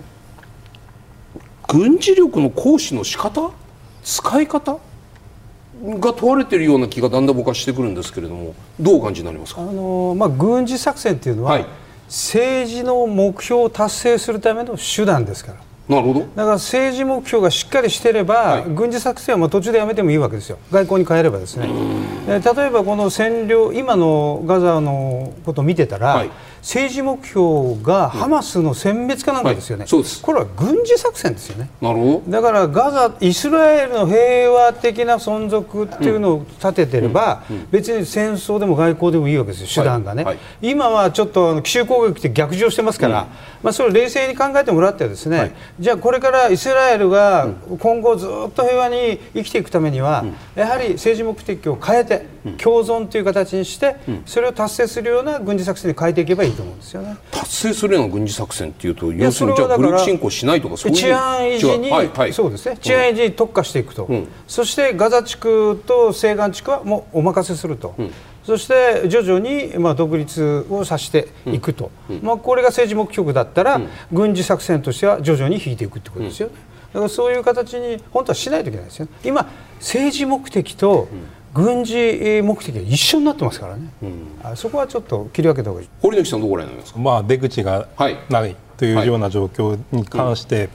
[1.67, 3.51] 軍事力の行使の仕方？
[4.01, 4.79] 使い方？
[5.99, 9.61] が問われているような気がだんだん僕はしてくるんですけれどもどうお感じになりますか？
[9.61, 11.65] あの、まあ、軍事作戦っていうのは、はい、
[12.13, 15.57] 政治の目標を達成するための手段ですから。
[15.89, 16.19] なるほど。
[16.19, 21.67] だから政治目標がしっかりしていれば、はい、軍事作戦はまあ途中でやめてもいいわけですよ、外交に変えればですね、
[22.27, 26.29] え例えばこの占領、今のガザのことを見てたら、はい
[26.63, 31.69] 政治目標がハマスの殲滅かなんかですよね、はい、これは軍事作戦ですよね。
[31.81, 32.31] なるほど。
[32.31, 37.55] だからガザイスラエルの平和的な存続っていうのを立ててれば、うん。
[37.57, 40.35] うん、別に戦争でも外交でもいいわけですよ手段がね、はい。
[40.35, 43.27] はい、今はちょっとあの奇襲攻撃って逆上してますから、
[43.63, 47.47] まあ、それを冷静に考えてもらってですね、じゃあこれからイスラエルが
[47.79, 52.25] 今後ずっと平和に生きていくためには、やはり政治目的を変えて
[52.57, 53.95] 共存という形にして
[54.25, 57.15] それを達成するような軍事作戦に変えていけばいいと思うんですよね。
[57.31, 62.77] 達成するような軍事作戦っていうと要するにじゃあ武力侵攻しないとかそういう治安維持に、はいはい、そうですね。
[62.81, 67.95] 治安維持に特化していくと、うん、そしてガザ地区と西岸地区はもうお任せすると。
[67.97, 68.11] うん
[68.43, 72.17] そして徐々にまあ独立をさせていくと、うん。
[72.17, 73.81] うん、まあ、これが政治目標だったら、
[74.11, 76.53] 軍事作戦としては徐々に引いていくということですよね、
[76.93, 81.07] だからそういう形に本当はしないといけないですよ今政治目的と
[81.53, 85.89] 軍事目的が一緒になってますからね、うん、そこはちょっと切り分けた方がいい。
[86.01, 87.87] 堀之さんどこらになりますか、まあ、出口が
[88.29, 90.69] ないというような状況に関して、はい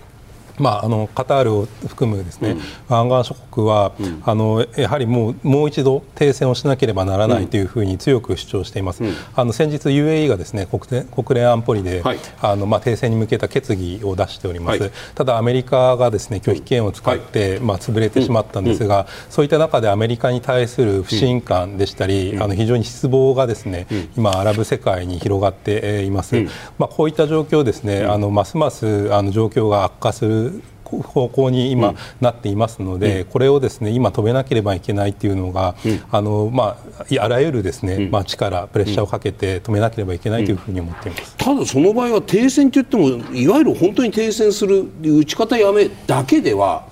[0.58, 23.86] まあ、あのカタールを含むですね、うん、湾岸諸国は、うん、あのやはりもうもう一度停戦をしなければならないというふうに強く主張しています、うん、あの先日 UAE がですね国国連安保理で、はい、あのまあ、停戦に向けた決議を出しております、はい、ただアメリカがですね拒否権を使って、はい、まあ、潰れてしまったんですが、そういった中でアメリカに対する不信感でしたり、あの非常に失望がですね、
[24.16, 26.36] 今アラブ世界に広がっています、
[26.78, 30.47] まあ、こういった状況ですね、あのますますあの状況が悪化する
[30.84, 35.74] 方向に今なっていますので、これをですね今止めなければいけないというのが、
[36.10, 46.86] あのまあ、あらゆるですね、まあ、力、プレッシャーをかけて止めなければいけないというふうに思っています、ただ、その場合は停戦といってもいわゆる本当に停戦する打ち方やめだけでは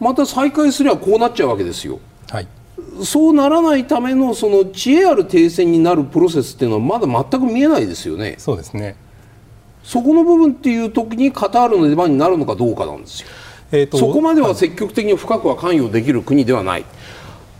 [0.00, 2.00] また再開すればこうなっちゃうわけですよ。
[2.30, 2.48] はい。
[3.02, 8.36] そうならないためのその知恵ある停戦になるプロセスっていうのはまだ全く見えないですよね。
[8.38, 8.96] そうですね
[9.86, 13.28] そこの部分っていう時にカタールの出番になるのかどうかなんですよ。
[13.70, 16.84] えーと、そこまでは積極的に深くは関与できる国ではない。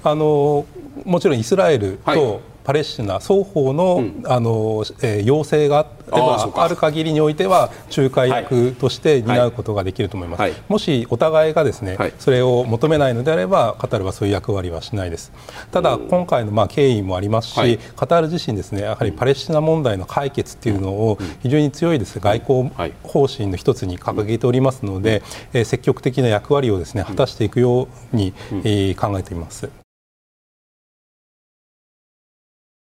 [0.02, 0.66] あの
[1.04, 10.50] もちろんイスラエルとパレスチナ双方のうん、あのえー、要請があある限りにおいては仲介役として担うことができると思います、はい。
[10.50, 15.32] はい、もしお互いがですね、はい、それを求めないのであればカタールはそういう役割はしないです。
[15.70, 22.70] ただ今回のまあ経緯もありますし、カタール自身ですねやはりパレスチナ問題の解決っていうのを非常に強いです外交
[23.04, 29.85] 方針の一つに掲げておりますので、えー、積極的な役割をですね果たしていくように、えー、考えています。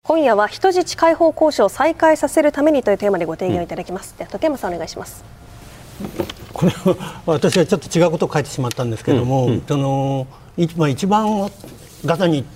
[0.09, 4.13] 今夜は人質解放交渉を再開させるためにというテーマでご提言をいただきます。
[4.13, 5.23] うん、では立山さんお願いします。
[6.55, 10.27] これは私はちょっと違うことを書いてしまったんですけれども、うんうん、その
[10.79, 11.51] まあ一番
[12.07, 12.47] ガザに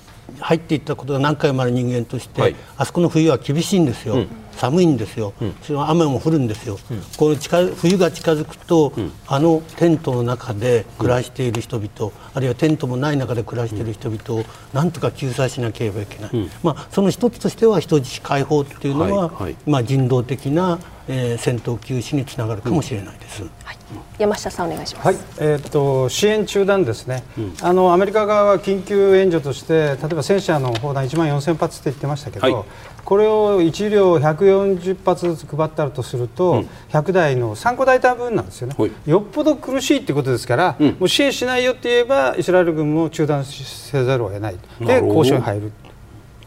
[0.40, 4.14] 入っていったことが何回もある人間として、はい、あそこの冬は厳しいんですよ。
[4.14, 20.78] うん寒いんですよ、うん、それは雨も降るんですよ、うん、この近冬が近づくと、うん、あのテントの中で暮らしている人々、あるいはテントもない中で暮らしている人々をなんとか救済しなければいけない、まあ、その一つとしては人質解放っていうのは、はいはい、まあ、人道的な
[21.08, 23.42] えー、戦闘休止につながるかもしれないです。
[23.64, 23.76] はい、
[24.18, 25.06] 山下さんお願いします。
[25.06, 32.64] はい、えー、っと支援中断ですね、うん、あのアメリカ側は緊急援助として例えば戦車の砲弾1万4000発って言ってましたけど、はい、
[33.04, 44.56] これを1両140発ずつ配ったとすると、うん、100台の3個大隊分なんですよね、はい、よっぽど苦しいってことですから、うん、もう支援しないよって言えばイスラエル軍も中断せざるを得ない。
[44.80, 45.72] で交渉に入る。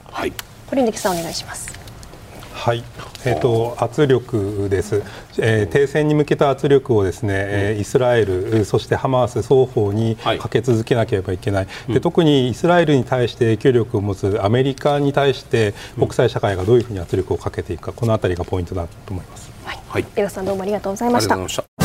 [0.05, 0.33] はい、
[0.67, 1.74] 堀根さんお願いします。
[2.55, 2.83] はい、
[3.25, 5.03] えーと、圧力です、
[5.37, 19.51] えー、停戦に向けた圧力をですね、えー、イスラエル、そしてハマース双方にかけ続けなければいけない、はい、で特にイスラエルに対して影響力を持つアメリカに対して国際社会がどういうふうに圧力をかけていくか、このあたりがポイントだと思います。
[19.65, 21.84] はい、はい、江さんどうもありがとうございました。